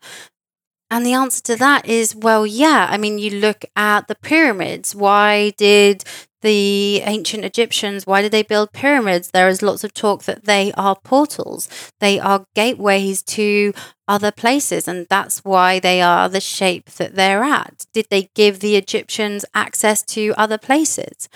And 0.90 1.04
the 1.04 1.12
answer 1.12 1.42
to 1.44 1.56
that 1.56 1.86
is 1.86 2.14
well, 2.16 2.46
yeah. 2.46 2.86
I 2.90 2.96
mean, 2.96 3.18
you 3.18 3.30
look 3.30 3.64
at 3.76 4.08
the 4.08 4.14
pyramids. 4.14 4.94
Why 4.94 5.50
did 5.58 6.04
the 6.42 7.00
ancient 7.04 7.44
Egyptians, 7.44 8.06
why 8.06 8.22
did 8.22 8.32
they 8.32 8.42
build 8.42 8.72
pyramids? 8.72 9.30
There 9.30 9.48
is 9.48 9.62
lots 9.62 9.84
of 9.84 9.94
talk 9.94 10.24
that 10.24 10.44
they 10.44 10.72
are 10.72 10.96
portals, 10.96 11.68
they 12.00 12.18
are 12.18 12.44
gateways 12.54 13.22
to 13.24 13.72
other 14.06 14.30
places, 14.30 14.88
and 14.88 15.06
that's 15.10 15.44
why 15.44 15.78
they 15.78 16.00
are 16.00 16.28
the 16.28 16.40
shape 16.40 16.86
that 16.92 17.14
they're 17.14 17.44
at. 17.44 17.86
Did 17.92 18.06
they 18.10 18.30
give 18.34 18.60
the 18.60 18.76
Egyptians 18.76 19.44
access 19.54 20.02
to 20.04 20.34
other 20.36 20.58
places? 20.58 21.28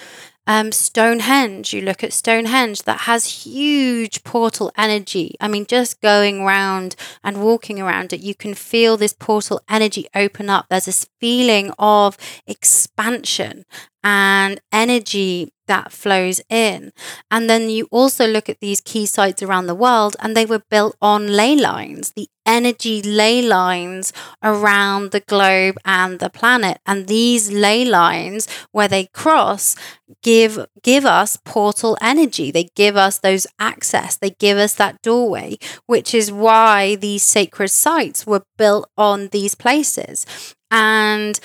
Um, 0.44 0.72
Stonehenge, 0.72 1.72
you 1.72 1.82
look 1.82 2.02
at 2.02 2.12
Stonehenge, 2.12 2.82
that 2.82 3.02
has 3.02 3.44
huge 3.44 4.24
portal 4.24 4.72
energy. 4.76 5.36
I 5.40 5.46
mean, 5.46 5.66
just 5.66 6.00
going 6.00 6.40
around 6.40 6.96
and 7.22 7.44
walking 7.44 7.80
around 7.80 8.12
it, 8.12 8.20
you 8.20 8.34
can 8.34 8.54
feel 8.54 8.96
this 8.96 9.12
portal 9.12 9.60
energy 9.68 10.08
open 10.16 10.50
up. 10.50 10.66
There's 10.68 10.86
this 10.86 11.06
feeling 11.20 11.72
of 11.78 12.16
expansion 12.46 13.64
and 14.04 14.60
energy 14.72 15.52
that 15.68 15.92
flows 15.92 16.40
in. 16.50 16.92
And 17.30 17.48
then 17.48 17.70
you 17.70 17.88
also 17.90 18.26
look 18.26 18.48
at 18.48 18.60
these 18.60 18.80
key 18.80 19.06
sites 19.06 19.42
around 19.42 19.66
the 19.66 19.74
world, 19.74 20.16
and 20.20 20.36
they 20.36 20.44
were 20.44 20.62
built 20.70 20.96
on 21.00 21.36
ley 21.36 21.56
lines, 21.56 22.12
the 22.14 22.28
energy 22.44 23.00
ley 23.00 23.40
lines 23.40 24.12
around 24.42 25.12
the 25.12 25.20
globe 25.20 25.76
and 25.84 26.18
the 26.18 26.28
planet. 26.28 26.78
And 26.84 27.06
these 27.06 27.50
ley 27.52 27.84
lines, 27.84 28.48
where 28.72 28.88
they 28.88 29.06
cross, 29.06 29.76
give 30.22 30.66
give 30.82 31.04
us 31.04 31.36
portal 31.44 31.96
energy. 32.00 32.50
They 32.50 32.68
give 32.74 32.96
us 32.96 33.18
those 33.18 33.46
access. 33.58 34.16
They 34.16 34.30
give 34.30 34.58
us 34.58 34.74
that 34.74 35.00
doorway, 35.02 35.56
which 35.86 36.14
is 36.14 36.32
why 36.32 36.96
these 36.96 37.22
sacred 37.22 37.68
sites 37.70 38.26
were 38.26 38.44
built 38.58 38.90
on 38.96 39.28
these 39.28 39.54
places. 39.54 40.26
And 40.70 41.38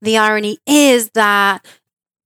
the 0.00 0.18
irony 0.18 0.58
is 0.66 1.10
that 1.14 1.64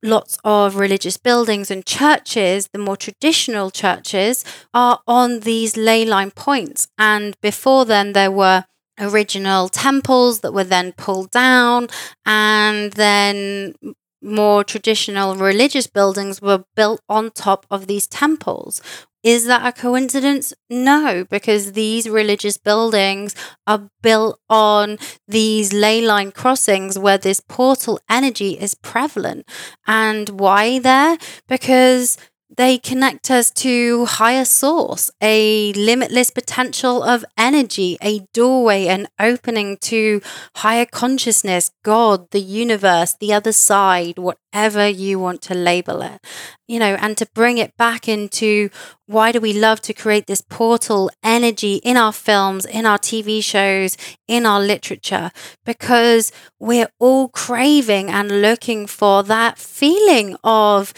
lots 0.03 0.39
of 0.45 0.77
religious 0.77 1.17
buildings 1.17 1.71
and 1.71 1.85
churches, 1.85 2.69
the 2.73 2.79
more 2.79 2.97
traditional 2.97 3.71
churches, 3.71 4.45
are 4.73 5.01
on 5.07 5.41
these 5.41 5.77
ley 5.77 6.05
line 6.05 6.31
points. 6.31 6.89
And 6.99 7.37
before 7.41 7.85
then, 7.85 8.13
there 8.13 8.31
were 8.31 8.65
original 9.01 9.69
temples 9.69 10.41
that 10.41 10.53
were 10.53 10.65
then 10.65 10.93
pulled 10.93 11.31
down 11.31 11.89
and 12.27 12.93
then 12.95 13.75
more 14.23 14.65
traditional 14.65 15.37
religious 15.37 15.87
buildings 15.87 16.41
were 16.43 16.65
built 16.75 17.01
on 17.09 17.31
top 17.31 17.67
of 17.71 17.87
these 17.87 18.07
temples. 18.07 18.81
Is 19.25 19.47
that 19.47 19.67
a 19.67 19.73
coincidence? 19.79 20.55
No, 20.71 21.25
because 21.29 21.73
these 21.73 22.09
religious 22.09 22.57
buildings 22.57 23.35
are 23.67 23.89
built 24.01 24.39
on 24.49 24.97
these 25.27 25.73
ley 25.73 26.01
line 26.01 26.31
crossings 26.31 26.97
where 26.99 27.19
this 27.19 27.41
portal 27.41 27.99
energy 28.09 28.53
is 28.53 28.75
prevalent. 28.77 29.45
And 29.89 30.29
why 30.41 30.79
there? 30.79 31.19
Because 31.49 32.17
they 32.57 32.79
connect 32.79 33.31
us 33.31 33.51
to 33.51 34.07
higher 34.07 34.45
source, 34.45 35.11
a 35.23 35.73
limitless 35.75 36.31
potential 36.31 37.03
of 37.03 37.25
energy, 37.37 37.99
a 38.03 38.21
doorway, 38.33 38.87
an 38.87 39.07
opening 39.21 39.77
to 39.83 40.23
higher 40.57 40.87
consciousness, 40.87 41.71
God, 41.83 42.31
the 42.31 42.41
universe, 42.41 43.15
the 43.21 43.35
other 43.35 43.53
side, 43.53 44.19
whatever 44.19 44.89
you 44.89 45.19
want 45.19 45.43
to 45.43 45.55
label 45.55 46.01
it. 46.01 46.21
You 46.67 46.79
know, 46.79 46.97
and 47.01 47.17
to 47.19 47.27
bring 47.35 47.59
it 47.59 47.77
back 47.77 48.09
into 48.09 48.71
why 49.07 49.33
do 49.33 49.41
we 49.41 49.53
love 49.53 49.81
to 49.83 49.95
create 49.95 50.27
this 50.27 50.43
portal 50.43 51.11
energy 51.23 51.77
in 51.77 51.97
our 51.97 52.13
films, 52.13 52.67
in 52.67 52.85
our 52.87 52.99
TV 52.99 53.43
shows, 53.43 53.97
in 54.27 54.45
our 54.45 54.61
literature? 54.61 55.31
Because 55.65 56.33
we're 56.59 56.91
all 56.99 57.29
craving 57.29 58.11
and 58.11 58.43
looking 58.43 58.87
for 58.87 59.23
that 59.23 59.59
feeling 59.59 60.37
of 60.45 60.93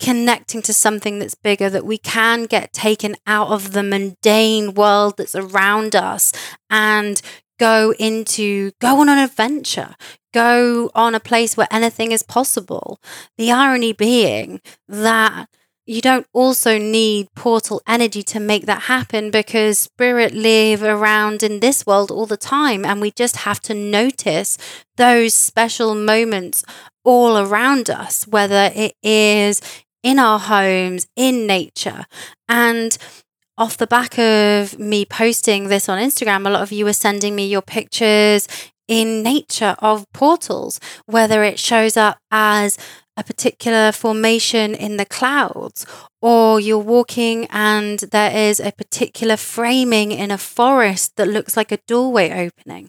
connecting 0.00 0.62
to 0.62 0.72
something 0.72 1.18
that's 1.18 1.34
bigger, 1.34 1.70
that 1.70 1.86
we 1.86 1.98
can 1.98 2.44
get 2.44 2.72
taken 2.72 3.16
out 3.26 3.48
of 3.48 3.72
the 3.72 3.82
mundane 3.82 4.74
world 4.74 5.14
that's 5.16 5.34
around 5.34 5.94
us 5.94 6.32
and 6.68 7.20
go 7.58 7.94
into, 7.98 8.72
go 8.80 9.00
on 9.00 9.08
an 9.08 9.18
adventure, 9.18 9.94
go 10.32 10.90
on 10.94 11.14
a 11.14 11.20
place 11.20 11.56
where 11.56 11.68
anything 11.70 12.12
is 12.12 12.22
possible. 12.22 13.00
The 13.38 13.52
irony 13.52 13.92
being 13.92 14.60
that 14.88 15.48
you 15.86 16.00
don't 16.00 16.26
also 16.32 16.78
need 16.78 17.28
portal 17.34 17.82
energy 17.86 18.22
to 18.22 18.40
make 18.40 18.64
that 18.66 18.82
happen 18.82 19.30
because 19.30 19.78
spirit 19.78 20.32
live 20.32 20.82
around 20.82 21.42
in 21.42 21.60
this 21.60 21.84
world 21.84 22.10
all 22.10 22.26
the 22.26 22.38
time 22.38 22.84
and 22.84 23.00
we 23.00 23.10
just 23.10 23.36
have 23.38 23.60
to 23.60 23.74
notice 23.74 24.56
those 24.96 25.34
special 25.34 25.94
moments 25.94 26.64
all 27.04 27.36
around 27.38 27.90
us 27.90 28.26
whether 28.26 28.70
it 28.74 28.94
is 29.02 29.60
in 30.02 30.18
our 30.18 30.38
homes, 30.38 31.06
in 31.16 31.46
nature. 31.46 32.04
And 32.48 32.96
off 33.56 33.76
the 33.76 33.86
back 33.86 34.18
of 34.18 34.78
me 34.78 35.04
posting 35.04 35.68
this 35.68 35.88
on 35.88 35.98
Instagram, 35.98 36.46
a 36.46 36.50
lot 36.50 36.62
of 36.62 36.72
you 36.72 36.86
are 36.86 36.92
sending 36.92 37.34
me 37.34 37.46
your 37.46 37.62
pictures 37.62 38.48
in 38.88 39.22
nature 39.22 39.76
of 39.78 40.10
portals, 40.12 40.78
whether 41.06 41.42
it 41.42 41.58
shows 41.58 41.96
up 41.96 42.18
as 42.30 42.76
a 43.16 43.24
particular 43.24 43.92
formation 43.92 44.74
in 44.74 44.96
the 44.96 45.06
clouds, 45.06 45.86
or 46.20 46.58
you're 46.58 46.78
walking 46.78 47.46
and 47.46 48.00
there 48.10 48.36
is 48.36 48.58
a 48.58 48.72
particular 48.72 49.36
framing 49.36 50.10
in 50.10 50.30
a 50.30 50.38
forest 50.38 51.12
that 51.16 51.28
looks 51.28 51.56
like 51.56 51.70
a 51.70 51.78
doorway 51.86 52.30
opening. 52.46 52.88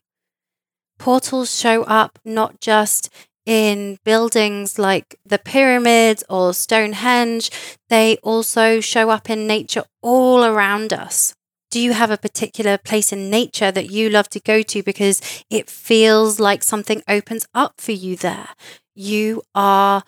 Portals 0.98 1.58
show 1.58 1.84
up 1.84 2.18
not 2.26 2.60
just 2.60 3.10
in 3.46 4.00
buildings 4.04 4.80
like 4.80 5.16
the 5.26 5.38
pyramids 5.38 6.24
or 6.30 6.54
Stonehenge, 6.54 7.52
they 7.90 8.18
also 8.24 8.80
show 8.80 9.10
up 9.10 9.30
in 9.30 9.48
nature 9.48 9.84
all 10.02 10.44
around 10.44 10.94
us. 10.94 11.36
Do 11.72 11.80
you 11.80 11.94
have 11.94 12.12
a 12.12 12.18
particular 12.18 12.78
place 12.78 13.12
in 13.12 13.30
nature 13.30 13.72
that 13.72 13.92
you 13.92 14.10
love 14.10 14.30
to 14.30 14.40
go 14.40 14.62
to 14.62 14.82
because 14.82 15.22
it 15.50 15.70
feels 15.70 16.40
like 16.40 16.64
something 16.64 17.04
opens 17.08 17.48
up 17.54 17.82
for 17.82 17.92
you 17.92 18.16
there? 18.16 18.50
You 18.96 19.42
are 19.54 20.04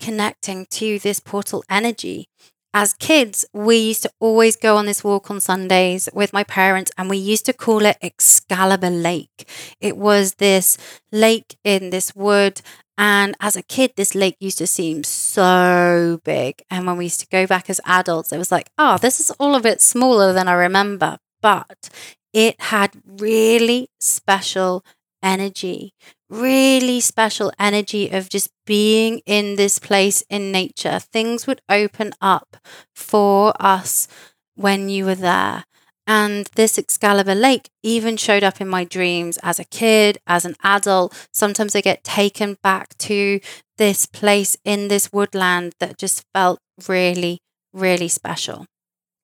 connecting 0.00 0.66
to 0.72 0.98
this 0.98 1.20
portal 1.20 1.64
energy. 1.70 2.26
As 2.74 2.94
kids, 2.94 3.44
we 3.52 3.76
used 3.76 4.02
to 4.02 4.10
always 4.18 4.56
go 4.56 4.78
on 4.78 4.86
this 4.86 5.04
walk 5.04 5.30
on 5.30 5.40
Sundays 5.40 6.08
with 6.14 6.32
my 6.32 6.42
parents, 6.42 6.90
and 6.96 7.10
we 7.10 7.18
used 7.18 7.44
to 7.44 7.52
call 7.52 7.84
it 7.84 7.98
Excalibur 8.02 8.88
Lake. 8.88 9.46
It 9.78 9.96
was 9.98 10.36
this 10.36 10.78
lake 11.12 11.58
in 11.64 11.90
this 11.90 12.16
wood, 12.16 12.62
and 12.98 13.34
as 13.40 13.56
a 13.56 13.62
kid, 13.62 13.92
this 13.96 14.14
lake 14.14 14.36
used 14.40 14.58
to 14.58 14.66
seem 14.66 15.02
so 15.04 16.20
big. 16.24 16.62
And 16.70 16.86
when 16.86 16.96
we 16.96 17.04
used 17.06 17.20
to 17.20 17.26
go 17.28 17.46
back 17.46 17.70
as 17.70 17.80
adults, 17.84 18.32
it 18.32 18.38
was 18.38 18.52
like, 18.52 18.70
oh, 18.78 18.98
this 18.98 19.18
is 19.20 19.30
all 19.32 19.54
a 19.54 19.60
bit 19.60 19.80
smaller 19.80 20.32
than 20.32 20.48
I 20.48 20.52
remember. 20.52 21.18
But 21.40 21.88
it 22.32 22.60
had 22.60 23.00
really 23.06 23.88
special 23.98 24.84
energy, 25.22 25.94
really 26.28 27.00
special 27.00 27.52
energy 27.58 28.10
of 28.10 28.28
just 28.28 28.50
being 28.66 29.20
in 29.26 29.56
this 29.56 29.78
place 29.78 30.22
in 30.28 30.52
nature. 30.52 30.98
Things 30.98 31.46
would 31.46 31.62
open 31.68 32.12
up 32.20 32.56
for 32.94 33.54
us 33.60 34.06
when 34.54 34.88
you 34.88 35.06
were 35.06 35.14
there. 35.14 35.64
And 36.06 36.48
this 36.56 36.78
Excalibur 36.78 37.34
Lake 37.34 37.70
even 37.82 38.16
showed 38.16 38.42
up 38.42 38.60
in 38.60 38.68
my 38.68 38.84
dreams 38.84 39.38
as 39.42 39.58
a 39.58 39.64
kid, 39.64 40.18
as 40.26 40.44
an 40.44 40.56
adult. 40.62 41.14
Sometimes 41.32 41.76
I 41.76 41.80
get 41.80 42.02
taken 42.02 42.56
back 42.62 42.96
to 42.98 43.40
this 43.78 44.06
place 44.06 44.56
in 44.64 44.88
this 44.88 45.12
woodland 45.12 45.74
that 45.78 45.98
just 45.98 46.24
felt 46.34 46.58
really, 46.88 47.38
really 47.72 48.08
special. 48.08 48.66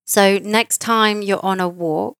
So, 0.06 0.38
next 0.38 0.78
time 0.78 1.20
you're 1.22 1.44
on 1.44 1.60
a 1.60 1.68
walk 1.68 2.16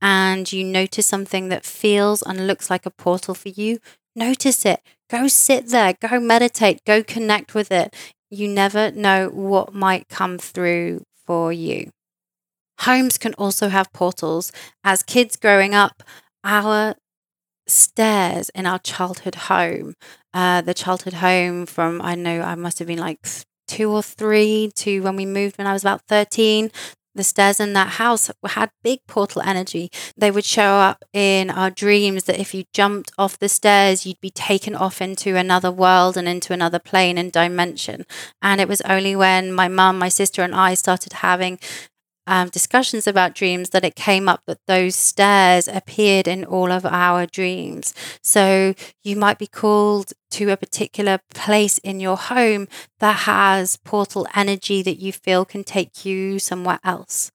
and 0.00 0.52
you 0.52 0.64
notice 0.64 1.06
something 1.06 1.48
that 1.48 1.64
feels 1.64 2.22
and 2.22 2.46
looks 2.46 2.68
like 2.70 2.84
a 2.86 2.90
portal 2.90 3.34
for 3.34 3.48
you, 3.48 3.78
notice 4.14 4.66
it. 4.66 4.80
Go 5.08 5.28
sit 5.28 5.68
there, 5.68 5.94
go 6.00 6.20
meditate, 6.20 6.84
go 6.84 7.02
connect 7.02 7.54
with 7.54 7.70
it. 7.70 7.94
You 8.30 8.48
never 8.48 8.90
know 8.90 9.28
what 9.28 9.74
might 9.74 10.08
come 10.08 10.38
through 10.38 11.04
for 11.26 11.52
you. 11.52 11.90
Homes 12.80 13.18
can 13.18 13.34
also 13.34 13.68
have 13.68 13.92
portals. 13.92 14.52
As 14.82 15.02
kids 15.02 15.36
growing 15.36 15.74
up, 15.74 16.02
our 16.44 16.96
stairs 17.66 18.50
in 18.50 18.66
our 18.66 18.78
childhood 18.78 19.34
home, 19.34 19.94
uh, 20.34 20.60
the 20.62 20.74
childhood 20.74 21.14
home 21.14 21.66
from, 21.66 22.00
I 22.02 22.14
know 22.14 22.42
I 22.42 22.54
must 22.54 22.78
have 22.78 22.88
been 22.88 22.98
like 22.98 23.26
two 23.68 23.90
or 23.90 24.02
three 24.02 24.70
to 24.76 25.00
when 25.00 25.16
we 25.16 25.26
moved 25.26 25.58
when 25.58 25.66
I 25.66 25.72
was 25.72 25.82
about 25.82 26.02
13. 26.08 26.70
The 27.14 27.24
stairs 27.24 27.60
in 27.60 27.74
that 27.74 27.88
house 27.88 28.30
had 28.42 28.70
big 28.82 29.00
portal 29.06 29.42
energy. 29.42 29.90
They 30.16 30.30
would 30.30 30.46
show 30.46 30.62
up 30.62 31.04
in 31.12 31.50
our 31.50 31.70
dreams 31.70 32.24
that 32.24 32.40
if 32.40 32.54
you 32.54 32.64
jumped 32.72 33.12
off 33.18 33.38
the 33.38 33.50
stairs, 33.50 34.06
you'd 34.06 34.20
be 34.20 34.30
taken 34.30 34.74
off 34.74 35.02
into 35.02 35.36
another 35.36 35.70
world 35.70 36.16
and 36.16 36.26
into 36.26 36.54
another 36.54 36.78
plane 36.78 37.18
and 37.18 37.30
dimension. 37.30 38.06
And 38.40 38.62
it 38.62 38.68
was 38.68 38.80
only 38.82 39.14
when 39.14 39.52
my 39.52 39.68
mum, 39.68 39.98
my 39.98 40.08
sister, 40.08 40.42
and 40.42 40.54
I 40.54 40.72
started 40.72 41.12
having 41.14 41.58
um, 42.32 42.48
discussions 42.48 43.06
about 43.06 43.34
dreams 43.34 43.70
that 43.70 43.84
it 43.84 43.94
came 43.94 44.26
up 44.26 44.40
that 44.46 44.56
those 44.66 44.96
stairs 44.96 45.68
appeared 45.68 46.26
in 46.26 46.46
all 46.46 46.72
of 46.72 46.86
our 46.86 47.26
dreams. 47.26 47.92
So 48.22 48.72
you 49.04 49.16
might 49.16 49.38
be 49.38 49.46
called 49.46 50.14
to 50.30 50.48
a 50.48 50.56
particular 50.56 51.20
place 51.34 51.76
in 51.76 52.00
your 52.00 52.16
home 52.16 52.68
that 53.00 53.18
has 53.28 53.76
portal 53.76 54.26
energy 54.34 54.80
that 54.82 54.98
you 54.98 55.12
feel 55.12 55.44
can 55.44 55.62
take 55.62 56.06
you 56.06 56.38
somewhere 56.38 56.80
else. 56.82 57.32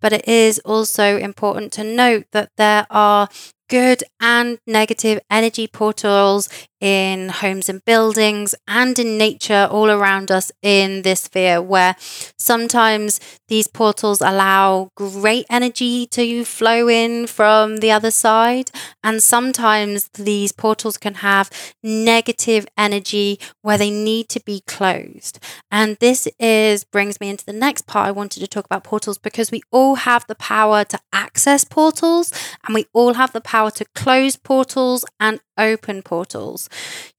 But 0.00 0.12
it 0.12 0.28
is 0.28 0.58
also 0.60 1.18
important 1.18 1.72
to 1.74 1.84
note 1.84 2.26
that 2.32 2.50
there 2.56 2.86
are 2.90 3.28
good 3.68 4.04
and 4.20 4.58
negative 4.66 5.20
energy 5.30 5.66
portals 5.66 6.48
in 6.80 7.30
homes 7.30 7.68
and 7.70 7.82
buildings 7.86 8.54
and 8.68 8.98
in 8.98 9.16
nature 9.16 9.66
all 9.70 9.90
around 9.90 10.30
us 10.30 10.52
in 10.62 11.02
this 11.02 11.22
sphere, 11.22 11.60
where 11.60 11.96
sometimes 12.38 13.18
these 13.48 13.66
portals 13.66 14.20
allow 14.20 14.90
great 14.94 15.46
energy 15.48 16.06
to 16.06 16.44
flow 16.44 16.88
in 16.88 17.26
from 17.26 17.78
the 17.78 17.90
other 17.90 18.10
side, 18.10 18.70
and 19.02 19.22
sometimes 19.22 20.08
these 20.14 20.52
portals 20.52 20.98
can 20.98 21.14
have 21.14 21.50
negative 21.82 22.66
energy 22.76 23.38
where 23.62 23.78
they 23.78 23.90
need 23.90 24.28
to 24.28 24.40
be 24.44 24.62
closed. 24.66 25.38
And 25.70 25.96
this 25.98 26.28
is 26.38 26.84
brings 26.84 27.20
me 27.20 27.30
into 27.30 27.46
the 27.46 27.52
next 27.54 27.86
part 27.86 28.08
I 28.08 28.12
wanted 28.12 28.40
to 28.40 28.46
talk 28.46 28.66
about 28.66 28.84
portals 28.84 29.18
because 29.18 29.50
we 29.50 29.62
all 29.72 29.85
have 29.94 30.26
the 30.26 30.34
power 30.34 30.84
to 30.84 30.98
access 31.12 31.64
portals 31.64 32.32
and 32.66 32.74
we 32.74 32.86
all 32.92 33.14
have 33.14 33.32
the 33.32 33.40
power 33.40 33.70
to 33.70 33.84
close 33.94 34.36
portals 34.36 35.04
and 35.18 35.40
open 35.56 36.02
portals. 36.02 36.68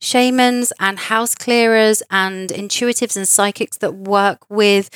Shamans 0.01 0.71
and 0.79 0.99
house 0.99 1.33
clearers 1.33 2.03
and 2.11 2.49
intuitives 2.49 3.15
and 3.15 3.27
psychics 3.27 3.77
that 3.77 3.95
work 3.95 4.45
with 4.49 4.89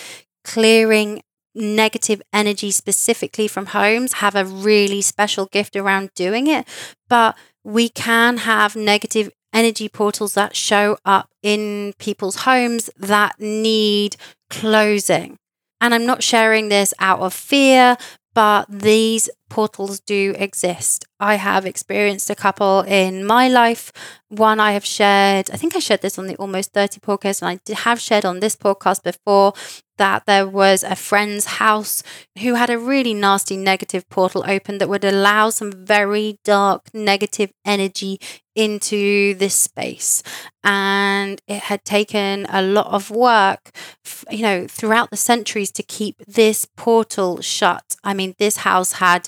clearing 0.43 1.21
negative 1.53 2.21
energy 2.31 2.71
specifically 2.71 3.47
from 3.47 3.67
homes 3.67 4.13
have 4.13 4.35
a 4.35 4.45
really 4.45 5.01
special 5.01 5.45
gift 5.47 5.75
around 5.75 6.13
doing 6.15 6.47
it. 6.47 6.67
But 7.09 7.37
we 7.63 7.89
can 7.89 8.37
have 8.37 8.75
negative 8.75 9.29
energy 9.53 9.89
portals 9.89 10.33
that 10.33 10.55
show 10.55 10.97
up 11.05 11.29
in 11.43 11.93
people's 11.99 12.37
homes 12.37 12.89
that 12.97 13.39
need 13.39 14.15
closing. 14.49 15.37
And 15.81 15.93
I'm 15.93 16.05
not 16.05 16.23
sharing 16.23 16.69
this 16.69 16.93
out 16.99 17.19
of 17.19 17.33
fear, 17.33 17.97
but 18.33 18.65
these 18.69 19.29
portals 19.51 19.99
do 19.99 20.33
exist. 20.37 21.05
I 21.19 21.35
have 21.35 21.65
experienced 21.65 22.29
a 22.29 22.35
couple 22.35 22.81
in 22.87 23.25
my 23.25 23.49
life. 23.49 23.91
One 24.29 24.61
I 24.61 24.71
have 24.71 24.85
shared, 24.85 25.51
I 25.51 25.57
think 25.57 25.75
I 25.75 25.79
shared 25.79 26.01
this 26.01 26.17
on 26.17 26.27
the 26.27 26.37
Almost 26.37 26.71
30 26.71 27.01
podcast, 27.01 27.41
and 27.41 27.59
I 27.69 27.73
have 27.81 27.99
shared 27.99 28.23
on 28.23 28.39
this 28.39 28.55
podcast 28.55 29.03
before 29.03 29.53
that 29.97 30.25
there 30.25 30.47
was 30.47 30.83
a 30.83 30.95
friend's 30.95 31.45
house 31.61 32.01
who 32.39 32.55
had 32.55 32.71
a 32.71 32.79
really 32.79 33.13
nasty 33.13 33.55
negative 33.55 34.09
portal 34.09 34.43
open 34.47 34.79
that 34.79 34.89
would 34.89 35.03
allow 35.05 35.51
some 35.51 35.71
very 35.71 36.39
dark 36.43 36.87
negative 36.93 37.51
energy 37.65 38.17
into 38.55 39.33
this 39.35 39.53
space 39.53 40.23
and 40.63 41.41
it 41.47 41.61
had 41.69 41.85
taken 41.85 42.45
a 42.49 42.61
lot 42.61 42.87
of 42.87 43.09
work 43.09 43.71
you 44.29 44.41
know 44.41 44.67
throughout 44.67 45.09
the 45.09 45.15
centuries 45.15 45.71
to 45.71 45.83
keep 45.83 46.17
this 46.27 46.67
portal 46.75 47.41
shut 47.41 47.95
i 48.03 48.13
mean 48.13 48.35
this 48.39 48.57
house 48.57 48.93
had 48.93 49.27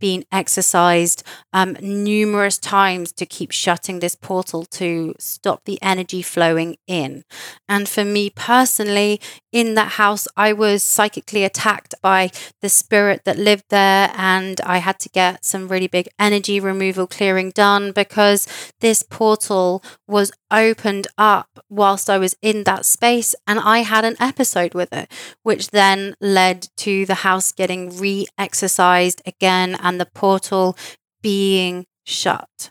been 0.00 0.24
exorcised 0.32 1.22
um, 1.52 1.76
numerous 1.80 2.58
times 2.58 3.12
to 3.12 3.26
keep 3.26 3.52
shutting 3.52 4.00
this 4.00 4.16
portal 4.16 4.64
to 4.64 5.14
stop 5.18 5.64
the 5.64 5.78
energy 5.82 6.22
flowing 6.22 6.76
in. 6.86 7.24
And 7.68 7.88
for 7.88 8.04
me 8.04 8.30
personally 8.30 9.20
in 9.52 9.74
that 9.74 9.92
house 9.92 10.26
i 10.36 10.52
was 10.52 10.82
psychically 10.82 11.44
attacked 11.44 11.94
by 12.02 12.30
the 12.60 12.68
spirit 12.68 13.22
that 13.24 13.36
lived 13.36 13.64
there 13.68 14.10
and 14.16 14.60
i 14.62 14.78
had 14.78 14.98
to 14.98 15.08
get 15.08 15.44
some 15.44 15.68
really 15.68 15.88
big 15.88 16.08
energy 16.18 16.60
removal 16.60 17.06
clearing 17.06 17.50
done 17.50 17.92
because 17.92 18.46
this 18.80 19.02
portal 19.02 19.82
was 20.06 20.30
opened 20.50 21.06
up 21.16 21.64
whilst 21.68 22.10
I 22.10 22.18
was 22.18 22.34
in 22.42 22.64
that 22.64 22.84
space, 22.84 23.34
and 23.46 23.58
I 23.60 23.78
had 23.78 24.04
an 24.04 24.16
episode 24.20 24.74
with 24.74 24.92
it, 24.92 25.10
which 25.42 25.70
then 25.70 26.14
led 26.20 26.68
to 26.78 27.06
the 27.06 27.16
house 27.26 27.52
getting 27.52 27.96
re 27.96 28.26
exercised 28.36 29.22
again 29.24 29.76
and 29.80 29.89
the 29.98 30.06
portal 30.06 30.76
being 31.22 31.86
shut. 32.04 32.70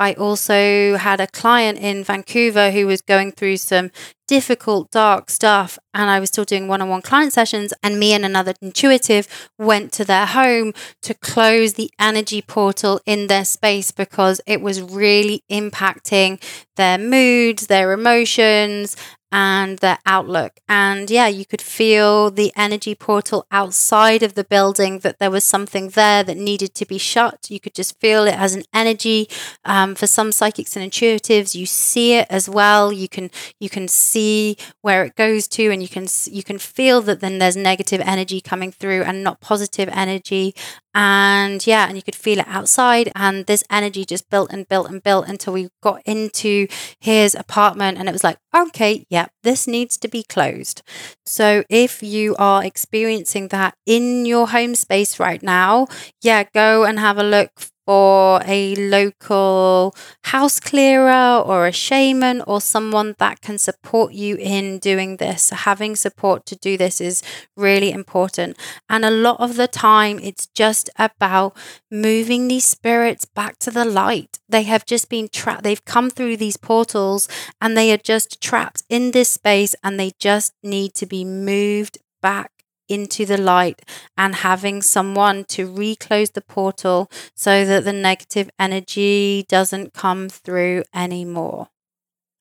I 0.00 0.14
also 0.14 0.96
had 0.96 1.20
a 1.20 1.26
client 1.26 1.78
in 1.78 2.04
Vancouver 2.04 2.70
who 2.70 2.86
was 2.86 3.02
going 3.02 3.32
through 3.32 3.58
some 3.58 3.90
difficult, 4.26 4.90
dark 4.90 5.28
stuff. 5.28 5.78
And 5.92 6.08
I 6.08 6.20
was 6.20 6.30
still 6.30 6.44
doing 6.44 6.68
one 6.68 6.80
on 6.80 6.88
one 6.88 7.02
client 7.02 7.34
sessions. 7.34 7.74
And 7.82 8.00
me 8.00 8.14
and 8.14 8.24
another 8.24 8.54
intuitive 8.62 9.50
went 9.58 9.92
to 9.92 10.04
their 10.06 10.24
home 10.24 10.72
to 11.02 11.12
close 11.12 11.74
the 11.74 11.90
energy 11.98 12.40
portal 12.40 13.00
in 13.04 13.26
their 13.26 13.44
space 13.44 13.90
because 13.90 14.40
it 14.46 14.62
was 14.62 14.80
really 14.80 15.42
impacting 15.50 16.42
their 16.76 16.96
moods, 16.96 17.66
their 17.66 17.92
emotions, 17.92 18.96
and 19.32 19.78
their 19.78 19.98
outlook. 20.06 20.60
And 20.68 21.10
yeah, 21.10 21.28
you 21.28 21.44
could 21.44 21.62
feel 21.62 22.30
the 22.30 22.52
energy 22.56 22.94
portal 22.94 23.46
outside 23.50 24.22
of 24.22 24.34
the 24.34 24.44
building 24.44 25.00
that 25.00 25.18
there 25.18 25.30
was 25.30 25.44
something 25.44 25.90
there 25.90 26.22
that 26.24 26.36
needed 26.36 26.74
to 26.74 26.86
be 26.86 26.98
shut. 26.98 27.48
You 27.50 27.60
could 27.60 27.74
just 27.74 27.98
feel 28.00 28.24
it 28.24 28.34
as 28.34 28.54
an 28.54 28.64
energy. 28.74 29.28
Um, 29.64 29.94
for 29.94 30.06
some 30.06 30.32
psychics 30.32 30.76
and 30.76 30.90
intuitives, 30.90 31.54
you 31.54 31.66
see 31.66 32.14
it 32.14 32.26
as 32.30 32.48
well. 32.48 32.92
You 32.92 33.08
can 33.08 33.30
you 33.58 33.68
can 33.68 33.88
see 33.88 34.56
where 34.82 35.04
it 35.04 35.16
goes 35.16 35.46
to, 35.48 35.70
and 35.70 35.82
you 35.82 35.88
can 35.88 36.06
you 36.26 36.42
can 36.42 36.58
feel 36.58 37.00
that 37.02 37.20
then 37.20 37.38
there's 37.38 37.56
negative 37.56 38.00
energy 38.04 38.40
coming 38.40 38.72
through 38.72 39.02
and 39.02 39.22
not 39.22 39.40
positive 39.40 39.88
energy 39.92 40.54
and 40.94 41.66
yeah 41.66 41.86
and 41.86 41.96
you 41.96 42.02
could 42.02 42.16
feel 42.16 42.38
it 42.38 42.48
outside 42.48 43.10
and 43.14 43.46
this 43.46 43.62
energy 43.70 44.04
just 44.04 44.28
built 44.30 44.52
and 44.52 44.68
built 44.68 44.88
and 44.90 45.02
built 45.02 45.28
until 45.28 45.52
we 45.52 45.68
got 45.82 46.02
into 46.04 46.66
his 47.00 47.34
apartment 47.34 47.98
and 47.98 48.08
it 48.08 48.12
was 48.12 48.24
like 48.24 48.38
okay 48.54 49.04
yeah 49.08 49.26
this 49.42 49.66
needs 49.66 49.96
to 49.96 50.08
be 50.08 50.22
closed. 50.22 50.82
So 51.24 51.64
if 51.70 52.02
you 52.02 52.36
are 52.36 52.64
experiencing 52.64 53.48
that 53.48 53.74
in 53.86 54.26
your 54.26 54.48
home 54.48 54.74
space 54.74 55.18
right 55.20 55.42
now 55.42 55.86
yeah 56.22 56.44
go 56.54 56.84
and 56.84 56.98
have 56.98 57.18
a 57.18 57.22
look 57.22 57.50
or 57.90 58.40
a 58.46 58.76
local 58.76 59.92
house 60.26 60.60
clearer 60.60 61.42
or 61.44 61.66
a 61.66 61.72
shaman 61.72 62.40
or 62.46 62.60
someone 62.60 63.16
that 63.18 63.40
can 63.40 63.58
support 63.58 64.12
you 64.12 64.36
in 64.36 64.78
doing 64.78 65.16
this. 65.16 65.50
Having 65.50 65.96
support 65.96 66.46
to 66.46 66.54
do 66.54 66.76
this 66.76 67.00
is 67.00 67.20
really 67.56 67.90
important. 67.90 68.56
And 68.88 69.04
a 69.04 69.10
lot 69.10 69.40
of 69.40 69.56
the 69.56 69.66
time, 69.66 70.20
it's 70.22 70.46
just 70.46 70.88
about 71.00 71.56
moving 71.90 72.46
these 72.46 72.64
spirits 72.64 73.24
back 73.24 73.58
to 73.58 73.72
the 73.72 73.84
light. 73.84 74.38
They 74.48 74.62
have 74.62 74.86
just 74.86 75.08
been 75.08 75.28
trapped, 75.28 75.64
they've 75.64 75.84
come 75.84 76.10
through 76.10 76.36
these 76.36 76.56
portals 76.56 77.26
and 77.60 77.76
they 77.76 77.92
are 77.92 77.96
just 78.12 78.40
trapped 78.40 78.84
in 78.88 79.10
this 79.10 79.30
space 79.30 79.74
and 79.82 79.98
they 79.98 80.12
just 80.20 80.54
need 80.62 80.94
to 80.94 81.06
be 81.06 81.24
moved 81.24 81.98
back 82.22 82.59
into 82.90 83.24
the 83.24 83.38
light 83.38 83.80
and 84.18 84.34
having 84.34 84.82
someone 84.82 85.44
to 85.44 85.72
reclose 85.72 86.30
the 86.30 86.40
portal 86.42 87.10
so 87.34 87.64
that 87.64 87.84
the 87.84 87.92
negative 87.92 88.50
energy 88.58 89.46
doesn't 89.48 89.94
come 89.94 90.28
through 90.28 90.82
anymore. 90.92 91.68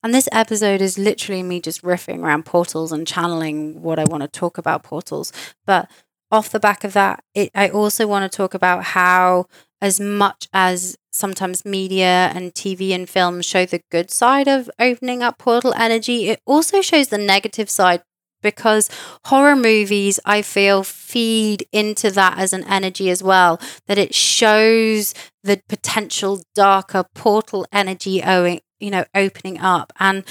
And 0.01 0.13
this 0.13 0.29
episode 0.31 0.81
is 0.81 0.97
literally 0.97 1.43
me 1.43 1.59
just 1.59 1.83
riffing 1.83 2.23
around 2.23 2.45
portals 2.45 2.91
and 2.91 3.05
channeling 3.05 3.81
what 3.81 3.99
I 3.99 4.05
want 4.05 4.23
to 4.23 4.29
talk 4.29 4.57
about 4.57 4.83
portals. 4.83 5.33
But 5.65 5.89
off 6.31 6.49
the 6.49 6.59
back 6.59 6.83
of 6.83 6.93
that, 6.93 7.23
it, 7.33 7.51
I 7.53 7.69
also 7.69 8.07
want 8.07 8.29
to 8.29 8.35
talk 8.35 8.53
about 8.53 8.83
how, 8.83 9.47
as 9.81 9.99
much 9.99 10.47
as 10.53 10.97
sometimes 11.11 11.65
media 11.65 12.31
and 12.33 12.53
TV 12.53 12.91
and 12.91 13.09
film 13.09 13.41
show 13.41 13.65
the 13.65 13.81
good 13.91 14.09
side 14.11 14.47
of 14.47 14.69
opening 14.79 15.21
up 15.21 15.37
portal 15.37 15.73
energy, 15.75 16.29
it 16.29 16.41
also 16.45 16.81
shows 16.81 17.09
the 17.09 17.17
negative 17.17 17.69
side 17.69 18.01
because 18.41 18.89
horror 19.25 19.55
movies, 19.55 20.19
I 20.25 20.41
feel, 20.41 20.83
feed 20.83 21.67
into 21.71 22.11
that 22.11 22.37
as 22.37 22.53
an 22.53 22.63
energy 22.65 23.09
as 23.09 23.23
well, 23.23 23.59
that 23.87 23.97
it 23.97 24.13
shows 24.13 25.13
the 25.43 25.61
potential 25.67 26.41
darker 26.55 27.05
portal 27.15 27.65
energy 27.71 28.21
owing, 28.23 28.61
you 28.79 28.91
know, 28.91 29.05
opening 29.15 29.59
up. 29.59 29.93
And 29.99 30.23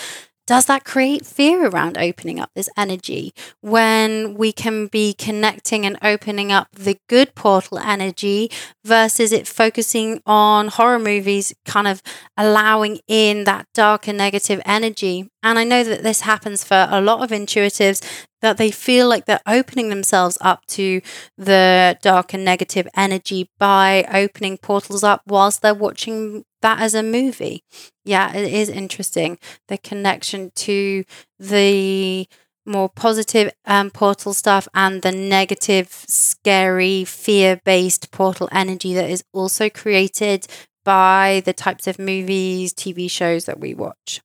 does 0.48 0.64
that 0.64 0.82
create 0.82 1.26
fear 1.26 1.66
around 1.66 1.98
opening 1.98 2.40
up 2.40 2.50
this 2.54 2.70
energy 2.74 3.34
when 3.60 4.34
we 4.34 4.50
can 4.50 4.86
be 4.86 5.12
connecting 5.12 5.84
and 5.84 5.98
opening 6.02 6.50
up 6.50 6.68
the 6.72 6.96
good 7.06 7.34
portal 7.34 7.78
energy 7.78 8.50
versus 8.82 9.30
it 9.30 9.46
focusing 9.46 10.22
on 10.24 10.68
horror 10.68 10.98
movies, 10.98 11.54
kind 11.66 11.86
of 11.86 12.02
allowing 12.34 12.98
in 13.06 13.44
that 13.44 13.66
dark 13.74 14.08
and 14.08 14.16
negative 14.16 14.62
energy? 14.64 15.28
And 15.42 15.58
I 15.58 15.64
know 15.64 15.84
that 15.84 16.02
this 16.02 16.22
happens 16.22 16.64
for 16.64 16.88
a 16.90 17.02
lot 17.02 17.22
of 17.22 17.28
intuitives 17.28 18.02
that 18.40 18.56
they 18.56 18.70
feel 18.70 19.06
like 19.06 19.26
they're 19.26 19.40
opening 19.46 19.90
themselves 19.90 20.38
up 20.40 20.64
to 20.66 21.02
the 21.36 21.98
dark 22.00 22.32
and 22.32 22.44
negative 22.44 22.88
energy 22.96 23.50
by 23.58 24.06
opening 24.12 24.56
portals 24.56 25.04
up 25.04 25.22
whilst 25.26 25.60
they're 25.60 25.74
watching 25.74 26.44
that 26.62 26.80
as 26.80 26.94
a 26.94 27.02
movie. 27.02 27.64
Yeah, 28.04 28.34
it 28.34 28.52
is 28.52 28.68
interesting 28.68 29.38
the 29.68 29.78
connection 29.78 30.50
to 30.56 31.04
the 31.38 32.26
more 32.66 32.88
positive 32.88 33.50
um, 33.64 33.90
portal 33.90 34.34
stuff 34.34 34.68
and 34.74 35.02
the 35.02 35.12
negative, 35.12 35.88
scary, 36.06 37.04
fear 37.04 37.60
based 37.64 38.10
portal 38.10 38.48
energy 38.52 38.94
that 38.94 39.08
is 39.08 39.24
also 39.32 39.68
created 39.70 40.46
by 40.84 41.42
the 41.44 41.52
types 41.52 41.86
of 41.86 41.98
movies, 41.98 42.72
TV 42.72 43.10
shows 43.10 43.44
that 43.46 43.60
we 43.60 43.74
watch. 43.74 44.20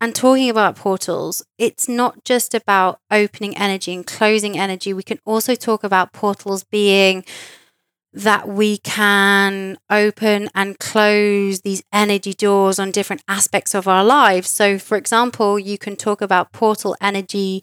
And 0.00 0.14
talking 0.14 0.50
about 0.50 0.76
portals, 0.76 1.44
it's 1.56 1.88
not 1.88 2.24
just 2.24 2.54
about 2.54 2.98
opening 3.10 3.56
energy 3.56 3.94
and 3.94 4.06
closing 4.06 4.58
energy. 4.58 4.92
We 4.92 5.02
can 5.02 5.18
also 5.24 5.54
talk 5.54 5.82
about 5.82 6.12
portals 6.12 6.64
being 6.64 7.24
that 8.14 8.48
we 8.48 8.78
can 8.78 9.76
open 9.90 10.48
and 10.54 10.78
close 10.78 11.60
these 11.62 11.82
energy 11.92 12.32
doors 12.32 12.78
on 12.78 12.92
different 12.92 13.22
aspects 13.26 13.74
of 13.74 13.88
our 13.88 14.04
lives. 14.04 14.48
So, 14.48 14.78
for 14.78 14.96
example, 14.96 15.58
you 15.58 15.76
can 15.78 15.96
talk 15.96 16.20
about 16.20 16.52
portal 16.52 16.96
energy 17.00 17.62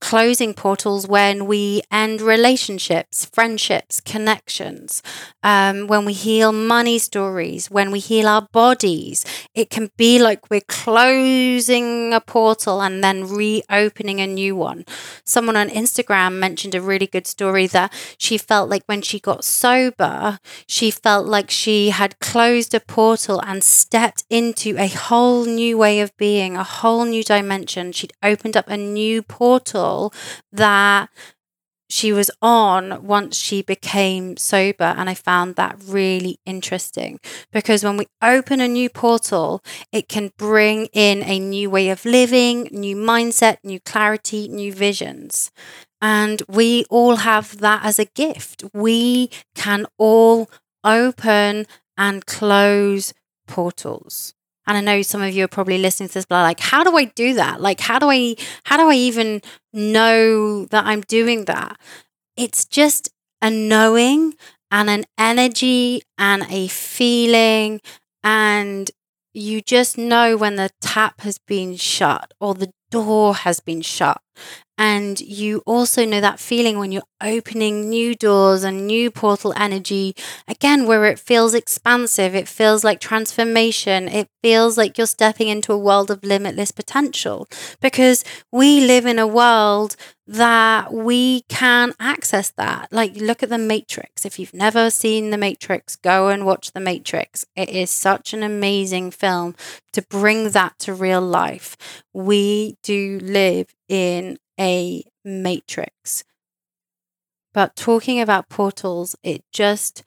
closing 0.00 0.54
portals 0.54 1.06
when 1.06 1.46
we 1.46 1.82
end 1.90 2.20
relationships, 2.20 3.24
friendships, 3.24 4.00
connections, 4.00 5.02
um, 5.42 5.86
when 5.86 6.04
we 6.04 6.12
heal 6.12 6.52
money 6.52 6.98
stories, 6.98 7.70
when 7.70 7.90
we 7.90 7.98
heal 7.98 8.26
our 8.26 8.48
bodies. 8.52 9.24
It 9.54 9.70
can 9.70 9.90
be 9.96 10.18
like 10.18 10.50
we're 10.50 10.62
closing 10.62 12.12
a 12.12 12.20
portal 12.20 12.82
and 12.82 13.04
then 13.04 13.28
reopening 13.28 14.20
a 14.20 14.26
new 14.26 14.56
one. 14.56 14.84
Someone 15.24 15.56
on 15.56 15.68
Instagram 15.68 16.38
mentioned 16.38 16.74
a 16.74 16.80
really 16.80 17.06
good 17.06 17.26
story 17.26 17.66
that 17.68 17.92
she 18.16 18.38
felt 18.38 18.70
like 18.70 18.84
when 18.86 19.02
she 19.02 19.20
got 19.20 19.44
sober, 19.44 20.38
she 20.66 20.90
felt 20.90 21.26
like 21.26 21.50
she 21.50 21.90
had 21.90 22.18
closed 22.20 22.74
a 22.74 22.80
portal 22.80 23.40
and 23.46 23.62
stepped 23.62 24.24
into 24.30 24.76
a 24.78 24.88
whole 24.88 25.44
new 25.44 25.76
way 25.76 26.00
of 26.00 26.16
being, 26.16 26.56
a 26.56 26.64
whole 26.64 27.04
new 27.04 27.22
dimension. 27.22 27.92
She'd 27.92 28.12
opened 28.22 28.56
up 28.56 28.68
a 28.68 28.76
new 28.76 29.22
portal 29.22 29.89
that 30.52 31.08
she 31.88 32.12
was 32.12 32.30
on 32.40 33.04
once 33.04 33.36
she 33.36 33.62
became 33.62 34.36
sober. 34.36 34.94
And 34.96 35.10
I 35.10 35.14
found 35.14 35.56
that 35.56 35.76
really 35.84 36.38
interesting 36.46 37.18
because 37.52 37.82
when 37.82 37.96
we 37.96 38.06
open 38.22 38.60
a 38.60 38.68
new 38.68 38.88
portal, 38.88 39.62
it 39.92 40.08
can 40.08 40.30
bring 40.38 40.86
in 40.92 41.22
a 41.24 41.38
new 41.40 41.68
way 41.68 41.90
of 41.90 42.04
living, 42.04 42.68
new 42.70 42.96
mindset, 42.96 43.56
new 43.64 43.80
clarity, 43.80 44.48
new 44.48 44.72
visions. 44.72 45.50
And 46.00 46.42
we 46.48 46.84
all 46.88 47.16
have 47.16 47.58
that 47.58 47.84
as 47.84 47.98
a 47.98 48.06
gift. 48.06 48.64
We 48.72 49.30
can 49.54 49.86
all 49.98 50.48
open 50.84 51.66
and 51.98 52.24
close 52.24 53.12
portals. 53.46 54.34
And 54.70 54.78
I 54.78 54.82
know 54.82 55.02
some 55.02 55.20
of 55.20 55.34
you 55.34 55.42
are 55.42 55.48
probably 55.48 55.78
listening 55.78 56.10
to 56.10 56.14
this, 56.14 56.26
but 56.26 56.44
like, 56.44 56.60
how 56.60 56.84
do 56.84 56.96
I 56.96 57.06
do 57.06 57.34
that? 57.34 57.60
Like, 57.60 57.80
how 57.80 57.98
do 57.98 58.08
I, 58.08 58.36
how 58.62 58.76
do 58.76 58.88
I 58.88 58.94
even 58.94 59.42
know 59.72 60.64
that 60.66 60.86
I'm 60.86 61.00
doing 61.00 61.46
that? 61.46 61.76
It's 62.36 62.66
just 62.66 63.10
a 63.42 63.50
knowing 63.50 64.34
and 64.70 64.88
an 64.88 65.06
energy 65.18 66.02
and 66.18 66.46
a 66.48 66.68
feeling. 66.68 67.80
And 68.22 68.88
you 69.34 69.60
just 69.60 69.98
know 69.98 70.36
when 70.36 70.54
the 70.54 70.70
tap 70.80 71.22
has 71.22 71.38
been 71.38 71.74
shut 71.74 72.32
or 72.40 72.54
the 72.54 72.70
door 72.92 73.34
has 73.34 73.58
been 73.58 73.82
shut. 73.82 74.22
And 74.80 75.20
you 75.20 75.62
also 75.66 76.06
know 76.06 76.22
that 76.22 76.40
feeling 76.40 76.78
when 76.78 76.90
you're 76.90 77.02
opening 77.22 77.90
new 77.90 78.14
doors 78.14 78.64
and 78.64 78.86
new 78.86 79.10
portal 79.10 79.52
energy, 79.54 80.16
again, 80.48 80.86
where 80.86 81.04
it 81.04 81.18
feels 81.18 81.52
expansive, 81.52 82.34
it 82.34 82.48
feels 82.48 82.82
like 82.82 82.98
transformation, 82.98 84.08
it 84.08 84.28
feels 84.42 84.78
like 84.78 84.96
you're 84.96 85.06
stepping 85.06 85.48
into 85.48 85.74
a 85.74 85.78
world 85.78 86.10
of 86.10 86.24
limitless 86.24 86.70
potential. 86.70 87.46
Because 87.82 88.24
we 88.50 88.80
live 88.80 89.04
in 89.04 89.18
a 89.18 89.26
world 89.26 89.96
that 90.26 90.94
we 90.94 91.42
can 91.50 91.92
access 92.00 92.50
that. 92.56 92.90
Like, 92.90 93.16
look 93.16 93.42
at 93.42 93.50
The 93.50 93.58
Matrix. 93.58 94.24
If 94.24 94.38
you've 94.38 94.54
never 94.54 94.88
seen 94.88 95.28
The 95.28 95.36
Matrix, 95.36 95.96
go 95.96 96.28
and 96.28 96.46
watch 96.46 96.72
The 96.72 96.80
Matrix. 96.80 97.44
It 97.54 97.68
is 97.68 97.90
such 97.90 98.32
an 98.32 98.42
amazing 98.42 99.10
film 99.10 99.56
to 99.92 100.00
bring 100.00 100.50
that 100.50 100.78
to 100.78 100.94
real 100.94 101.20
life. 101.20 101.76
We 102.14 102.76
do 102.82 103.18
live 103.20 103.74
in 103.88 104.38
a 104.60 105.02
matrix. 105.24 106.24
But 107.52 107.74
talking 107.74 108.20
about 108.20 108.48
portals, 108.48 109.16
it 109.22 109.42
just 109.52 110.04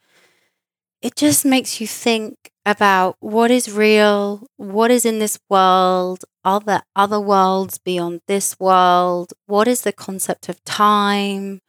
it 1.02 1.16
just 1.16 1.44
makes 1.44 1.80
you 1.82 1.86
think 1.86 2.50
about 2.64 3.16
what 3.20 3.50
is 3.50 3.70
real, 3.70 4.46
what 4.56 4.90
is 4.90 5.04
in 5.04 5.18
this 5.18 5.38
world, 5.50 6.24
are 6.44 6.60
there 6.60 6.82
other 6.96 7.20
worlds 7.20 7.78
beyond 7.78 8.20
this 8.26 8.58
world? 8.58 9.34
What 9.46 9.68
is 9.68 9.82
the 9.82 9.92
concept 9.92 10.48
of 10.48 10.64
time? 10.64 11.60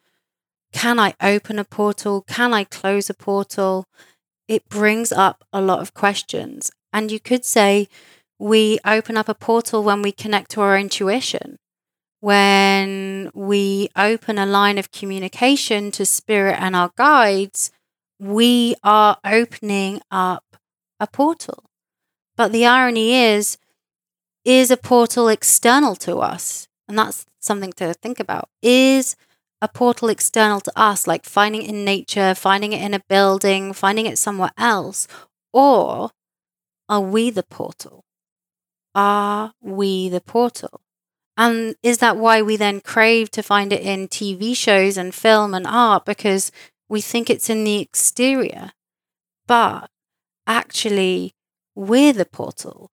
Can 0.71 0.99
I 0.99 1.13
open 1.21 1.59
a 1.59 1.65
portal? 1.65 2.23
Can 2.27 2.53
I 2.53 2.63
close 2.63 3.09
a 3.09 3.13
portal? 3.13 3.85
It 4.47 4.67
brings 4.69 5.11
up 5.11 5.43
a 5.51 5.61
lot 5.61 5.79
of 5.79 5.93
questions. 5.93 6.71
And 6.93 7.11
you 7.11 7.19
could 7.19 7.45
say 7.45 7.87
we 8.39 8.79
open 8.85 9.17
up 9.17 9.29
a 9.29 9.33
portal 9.35 9.83
when 9.83 10.01
we 10.01 10.11
connect 10.11 10.51
to 10.51 10.61
our 10.61 10.77
intuition, 10.77 11.57
when 12.19 13.29
we 13.33 13.89
open 13.95 14.37
a 14.37 14.45
line 14.45 14.77
of 14.77 14.91
communication 14.91 15.91
to 15.91 16.05
spirit 16.05 16.57
and 16.59 16.75
our 16.75 16.91
guides, 16.95 17.71
we 18.19 18.75
are 18.83 19.17
opening 19.23 20.01
up 20.09 20.57
a 20.99 21.07
portal. 21.07 21.65
But 22.37 22.51
the 22.51 22.65
irony 22.65 23.13
is, 23.13 23.57
is 24.43 24.71
a 24.71 24.77
portal 24.77 25.27
external 25.27 25.95
to 25.97 26.17
us? 26.17 26.67
And 26.87 26.97
that's 26.97 27.25
something 27.39 27.73
to 27.73 27.93
think 27.93 28.19
about. 28.19 28.49
Is 28.61 29.15
a 29.61 29.67
portal 29.67 30.09
external 30.09 30.59
to 30.61 30.71
us, 30.75 31.07
like 31.07 31.25
finding 31.25 31.63
it 31.63 31.69
in 31.69 31.85
nature, 31.85 32.35
finding 32.35 32.73
it 32.73 32.81
in 32.81 32.93
a 32.93 33.01
building, 33.09 33.73
finding 33.73 34.05
it 34.05 34.17
somewhere 34.17 34.51
else? 34.57 35.07
Or 35.53 36.11
are 36.87 37.01
we 37.01 37.29
the 37.29 37.43
portal? 37.43 38.03
Are 38.93 39.53
we 39.61 40.09
the 40.09 40.21
portal? 40.21 40.81
And 41.37 41.75
is 41.83 41.97
that 41.99 42.17
why 42.17 42.41
we 42.41 42.55
then 42.55 42.79
crave 42.79 43.29
to 43.31 43.43
find 43.43 43.73
it 43.73 43.81
in 43.81 44.07
TV 44.07 44.55
shows 44.55 44.97
and 44.97 45.13
film 45.13 45.53
and 45.53 45.67
art? 45.67 46.05
Because 46.05 46.51
we 46.87 47.01
think 47.01 47.29
it's 47.29 47.49
in 47.49 47.63
the 47.63 47.79
exterior. 47.79 48.71
But 49.47 49.89
actually, 50.47 51.33
we're 51.75 52.13
the 52.13 52.25
portal 52.25 52.89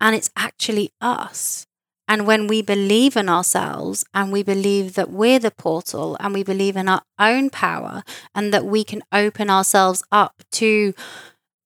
and 0.00 0.16
it's 0.16 0.30
actually 0.36 0.90
us. 1.00 1.66
And 2.06 2.26
when 2.26 2.46
we 2.46 2.60
believe 2.60 3.16
in 3.16 3.28
ourselves 3.28 4.04
and 4.12 4.30
we 4.30 4.42
believe 4.42 4.94
that 4.94 5.10
we're 5.10 5.38
the 5.38 5.50
portal 5.50 6.16
and 6.20 6.34
we 6.34 6.42
believe 6.42 6.76
in 6.76 6.88
our 6.88 7.02
own 7.18 7.48
power 7.48 8.02
and 8.34 8.52
that 8.52 8.66
we 8.66 8.84
can 8.84 9.02
open 9.12 9.48
ourselves 9.48 10.02
up 10.12 10.42
to 10.52 10.92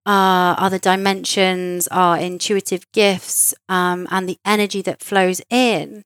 uh, 0.07 0.55
other 0.57 0.79
dimensions, 0.79 1.89
our 1.89 2.16
intuitive 2.16 2.91
gifts, 2.93 3.53
um, 3.69 4.07
and 4.11 4.29
the 4.29 4.39
energy 4.45 4.81
that 4.83 5.03
flows 5.03 5.43
in, 5.51 6.05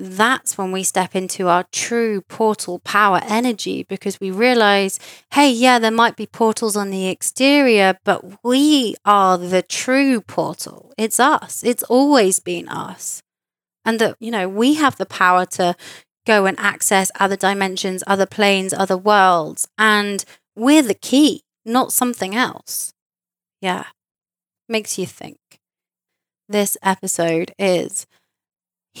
that's 0.00 0.56
when 0.56 0.72
we 0.72 0.82
step 0.82 1.14
into 1.14 1.48
our 1.48 1.64
true 1.72 2.22
portal 2.22 2.78
power 2.78 3.20
energy 3.22 3.82
because 3.82 4.18
we 4.18 4.30
realize, 4.30 4.98
hey, 5.32 5.50
yeah, 5.50 5.78
there 5.78 5.90
might 5.90 6.16
be 6.16 6.26
portals 6.26 6.76
on 6.76 6.90
the 6.90 7.08
exterior, 7.08 7.98
but 8.04 8.42
we 8.42 8.96
are 9.04 9.36
the 9.36 9.62
true 9.62 10.20
portal. 10.22 10.92
It's 10.96 11.20
us, 11.20 11.62
it's 11.62 11.82
always 11.84 12.40
been 12.40 12.68
us. 12.68 13.22
And 13.84 13.98
that, 13.98 14.16
you 14.20 14.30
know, 14.30 14.48
we 14.48 14.74
have 14.74 14.96
the 14.96 15.06
power 15.06 15.44
to 15.46 15.74
go 16.26 16.46
and 16.46 16.58
access 16.58 17.10
other 17.18 17.36
dimensions, 17.36 18.02
other 18.06 18.26
planes, 18.26 18.72
other 18.72 18.96
worlds. 18.96 19.68
And 19.78 20.24
we're 20.56 20.82
the 20.82 20.94
key, 20.94 21.42
not 21.64 21.92
something 21.92 22.34
else. 22.34 22.92
Yeah, 23.60 23.84
makes 24.68 24.98
you 24.98 25.06
think. 25.06 25.38
This 26.48 26.76
episode 26.82 27.52
is 27.58 28.06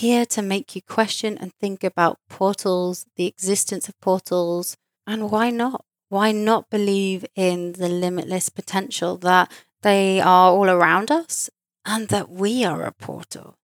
here 0.00 0.24
to 0.24 0.40
make 0.40 0.74
you 0.74 0.80
question 0.80 1.36
and 1.36 1.52
think 1.60 1.84
about 1.84 2.18
portals, 2.30 3.04
the 3.16 3.26
existence 3.26 3.86
of 3.86 4.00
portals, 4.00 4.74
and 5.06 5.30
why 5.30 5.50
not? 5.50 5.84
Why 6.08 6.32
not 6.32 6.70
believe 6.70 7.26
in 7.36 7.72
the 7.72 7.88
limitless 7.88 8.48
potential 8.48 9.18
that 9.18 9.52
they 9.82 10.18
are 10.18 10.52
all 10.52 10.70
around 10.70 11.10
us 11.10 11.50
and 11.84 12.08
that 12.08 12.30
we 12.30 12.64
are 12.64 12.82
a 12.82 12.92
portal? 12.92 13.58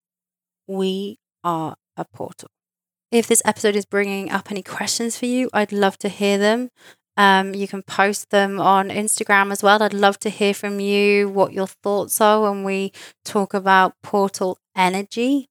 We 0.67 1.19
are 1.43 1.77
a 1.97 2.05
portal. 2.05 2.51
If 3.11 3.27
this 3.27 3.43
episode 3.47 3.75
is 3.75 3.87
bringing 3.87 4.31
up 4.31 4.51
any 4.51 4.63
questions 4.63 5.19
for 5.19 5.25
you, 5.27 5.49
I'd 5.55 5.73
love 5.73 5.97
to 6.01 6.11
hear 6.11 6.37
them. 6.37 6.69
Um, 7.17 7.55
you 7.55 7.67
can 7.67 7.83
post 7.83 8.29
them 8.29 8.61
on 8.61 8.91
Instagram 8.91 9.53
as 9.53 9.63
well. 9.63 9.83
I'd 9.83 9.95
love 9.95 10.19
to 10.19 10.29
hear 10.29 10.53
from 10.53 10.81
you 10.81 11.31
what 11.31 11.55
your 11.55 11.67
thoughts 11.67 12.21
are 12.21 12.43
when 12.43 12.63
we 12.63 12.93
talk 13.25 13.55
about 13.55 13.95
portal 14.03 14.59
energy 14.77 15.49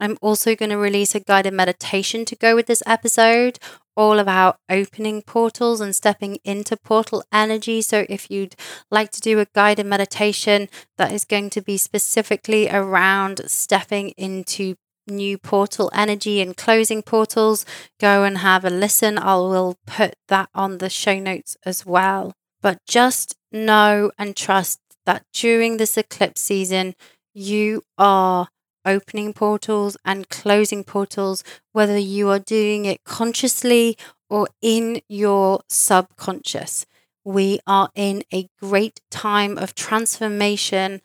I'm 0.00 0.16
also 0.20 0.54
going 0.54 0.70
to 0.70 0.76
release 0.76 1.14
a 1.14 1.20
guided 1.20 1.52
meditation 1.52 2.24
to 2.26 2.36
go 2.36 2.54
with 2.54 2.66
this 2.66 2.82
episode, 2.86 3.58
all 3.96 4.18
about 4.18 4.58
opening 4.68 5.22
portals 5.22 5.80
and 5.80 5.94
stepping 5.94 6.38
into 6.44 6.76
portal 6.76 7.22
energy. 7.32 7.80
So, 7.80 8.04
if 8.08 8.30
you'd 8.30 8.56
like 8.90 9.10
to 9.12 9.20
do 9.20 9.38
a 9.38 9.46
guided 9.54 9.86
meditation 9.86 10.68
that 10.98 11.12
is 11.12 11.24
going 11.24 11.50
to 11.50 11.62
be 11.62 11.76
specifically 11.76 12.68
around 12.68 13.42
stepping 13.46 14.10
into 14.10 14.76
new 15.06 15.38
portal 15.38 15.90
energy 15.94 16.40
and 16.40 16.56
closing 16.56 17.02
portals, 17.02 17.64
go 18.00 18.24
and 18.24 18.38
have 18.38 18.64
a 18.64 18.70
listen. 18.70 19.18
I 19.18 19.36
will 19.36 19.76
put 19.86 20.14
that 20.28 20.48
on 20.54 20.78
the 20.78 20.90
show 20.90 21.18
notes 21.18 21.56
as 21.64 21.86
well. 21.86 22.32
But 22.62 22.78
just 22.86 23.36
know 23.52 24.10
and 24.18 24.34
trust 24.34 24.80
that 25.06 25.24
during 25.32 25.76
this 25.76 25.96
eclipse 25.96 26.40
season, 26.40 26.94
you 27.34 27.82
are 27.98 28.48
opening 28.84 29.32
portals 29.32 29.96
and 30.04 30.28
closing 30.28 30.84
portals, 30.84 31.42
whether 31.72 31.98
you 31.98 32.28
are 32.30 32.38
doing 32.38 32.84
it 32.84 33.04
consciously 33.04 33.96
or 34.28 34.48
in 34.62 35.00
your 35.08 35.60
subconscious. 35.68 36.86
We 37.24 37.60
are 37.66 37.90
in 37.94 38.22
a 38.32 38.48
great 38.60 39.00
time 39.10 39.56
of 39.58 39.74
transformation, 39.74 41.00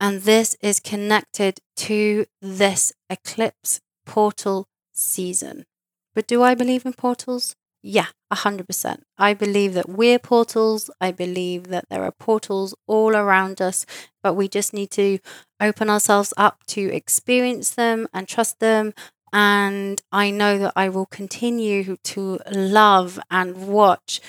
and 0.00 0.22
this 0.22 0.56
is 0.60 0.80
connected 0.80 1.60
to 1.76 2.26
this 2.40 2.92
eclipse 3.10 3.80
portal 4.06 4.68
season. 4.92 5.64
But 6.14 6.26
do 6.26 6.42
I 6.42 6.54
believe 6.54 6.86
in 6.86 6.92
portals? 6.92 7.56
Yeah, 7.86 8.06
100%. 8.28 9.02
I 9.18 9.34
believe 9.34 9.74
that 9.74 9.88
we're 9.90 10.18
portals. 10.18 10.90
I 11.02 11.12
believe 11.12 11.64
that 11.68 11.84
there 11.90 12.02
are 12.02 12.12
portals 12.12 12.74
all 12.86 13.14
around 13.14 13.60
us, 13.60 13.84
but 14.22 14.34
we 14.34 14.48
just 14.48 14.72
need 14.72 14.90
to 14.92 15.18
open 15.60 15.90
ourselves 15.90 16.32
up 16.38 16.64
to 16.68 16.80
experience 16.94 17.70
them 17.74 18.06
and 18.14 18.26
trust 18.26 18.58
them. 18.58 18.94
And 19.34 20.00
I 20.10 20.30
know 20.30 20.58
that 20.58 20.72
I 20.76 20.88
will 20.88 21.04
continue 21.06 21.96
to 22.04 22.38
love 22.50 23.20
and 23.30 23.68
watch 23.68 24.20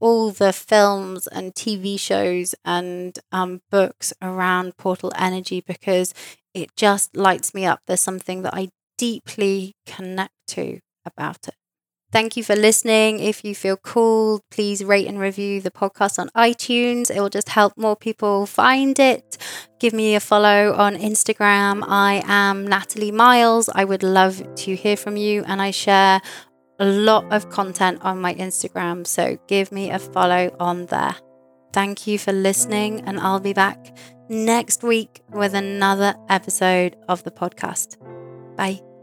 all 0.00 0.30
the 0.30 0.52
films 0.52 1.28
and 1.28 1.54
TV 1.54 1.96
shows 1.96 2.54
and 2.64 3.16
um, 3.30 3.60
books 3.70 4.12
around 4.22 4.76
portal 4.76 5.12
energy 5.16 5.60
because 5.60 6.14
it 6.52 6.74
just 6.76 7.16
lights 7.16 7.54
me 7.54 7.64
up. 7.64 7.80
There's 7.86 8.00
something 8.00 8.42
that 8.42 8.54
I 8.54 8.70
deeply 8.98 9.76
connect 9.86 10.34
to 10.48 10.80
about 11.06 11.46
it. 11.46 11.54
Thank 12.14 12.36
you 12.36 12.44
for 12.44 12.54
listening. 12.54 13.18
If 13.18 13.44
you 13.44 13.56
feel 13.56 13.76
cool, 13.76 14.40
please 14.52 14.84
rate 14.84 15.08
and 15.08 15.18
review 15.18 15.60
the 15.60 15.72
podcast 15.72 16.20
on 16.20 16.30
iTunes. 16.36 17.10
It 17.10 17.18
will 17.20 17.28
just 17.28 17.48
help 17.48 17.76
more 17.76 17.96
people 17.96 18.46
find 18.46 18.96
it. 19.00 19.36
Give 19.80 19.92
me 19.92 20.14
a 20.14 20.20
follow 20.20 20.74
on 20.74 20.94
Instagram. 20.94 21.82
I 21.84 22.22
am 22.24 22.68
Natalie 22.68 23.10
Miles. 23.10 23.68
I 23.68 23.84
would 23.84 24.04
love 24.04 24.40
to 24.62 24.76
hear 24.76 24.96
from 24.96 25.16
you, 25.16 25.42
and 25.48 25.60
I 25.60 25.72
share 25.72 26.20
a 26.78 26.86
lot 26.86 27.24
of 27.32 27.50
content 27.50 27.98
on 28.02 28.20
my 28.20 28.32
Instagram. 28.36 29.04
So 29.04 29.36
give 29.48 29.72
me 29.72 29.90
a 29.90 29.98
follow 29.98 30.54
on 30.60 30.86
there. 30.86 31.16
Thank 31.72 32.06
you 32.06 32.16
for 32.20 32.30
listening, 32.30 33.00
and 33.00 33.18
I'll 33.18 33.40
be 33.40 33.54
back 33.54 33.98
next 34.28 34.84
week 34.84 35.20
with 35.30 35.52
another 35.52 36.14
episode 36.28 36.94
of 37.08 37.24
the 37.24 37.32
podcast. 37.32 37.96
Bye. 38.56 38.93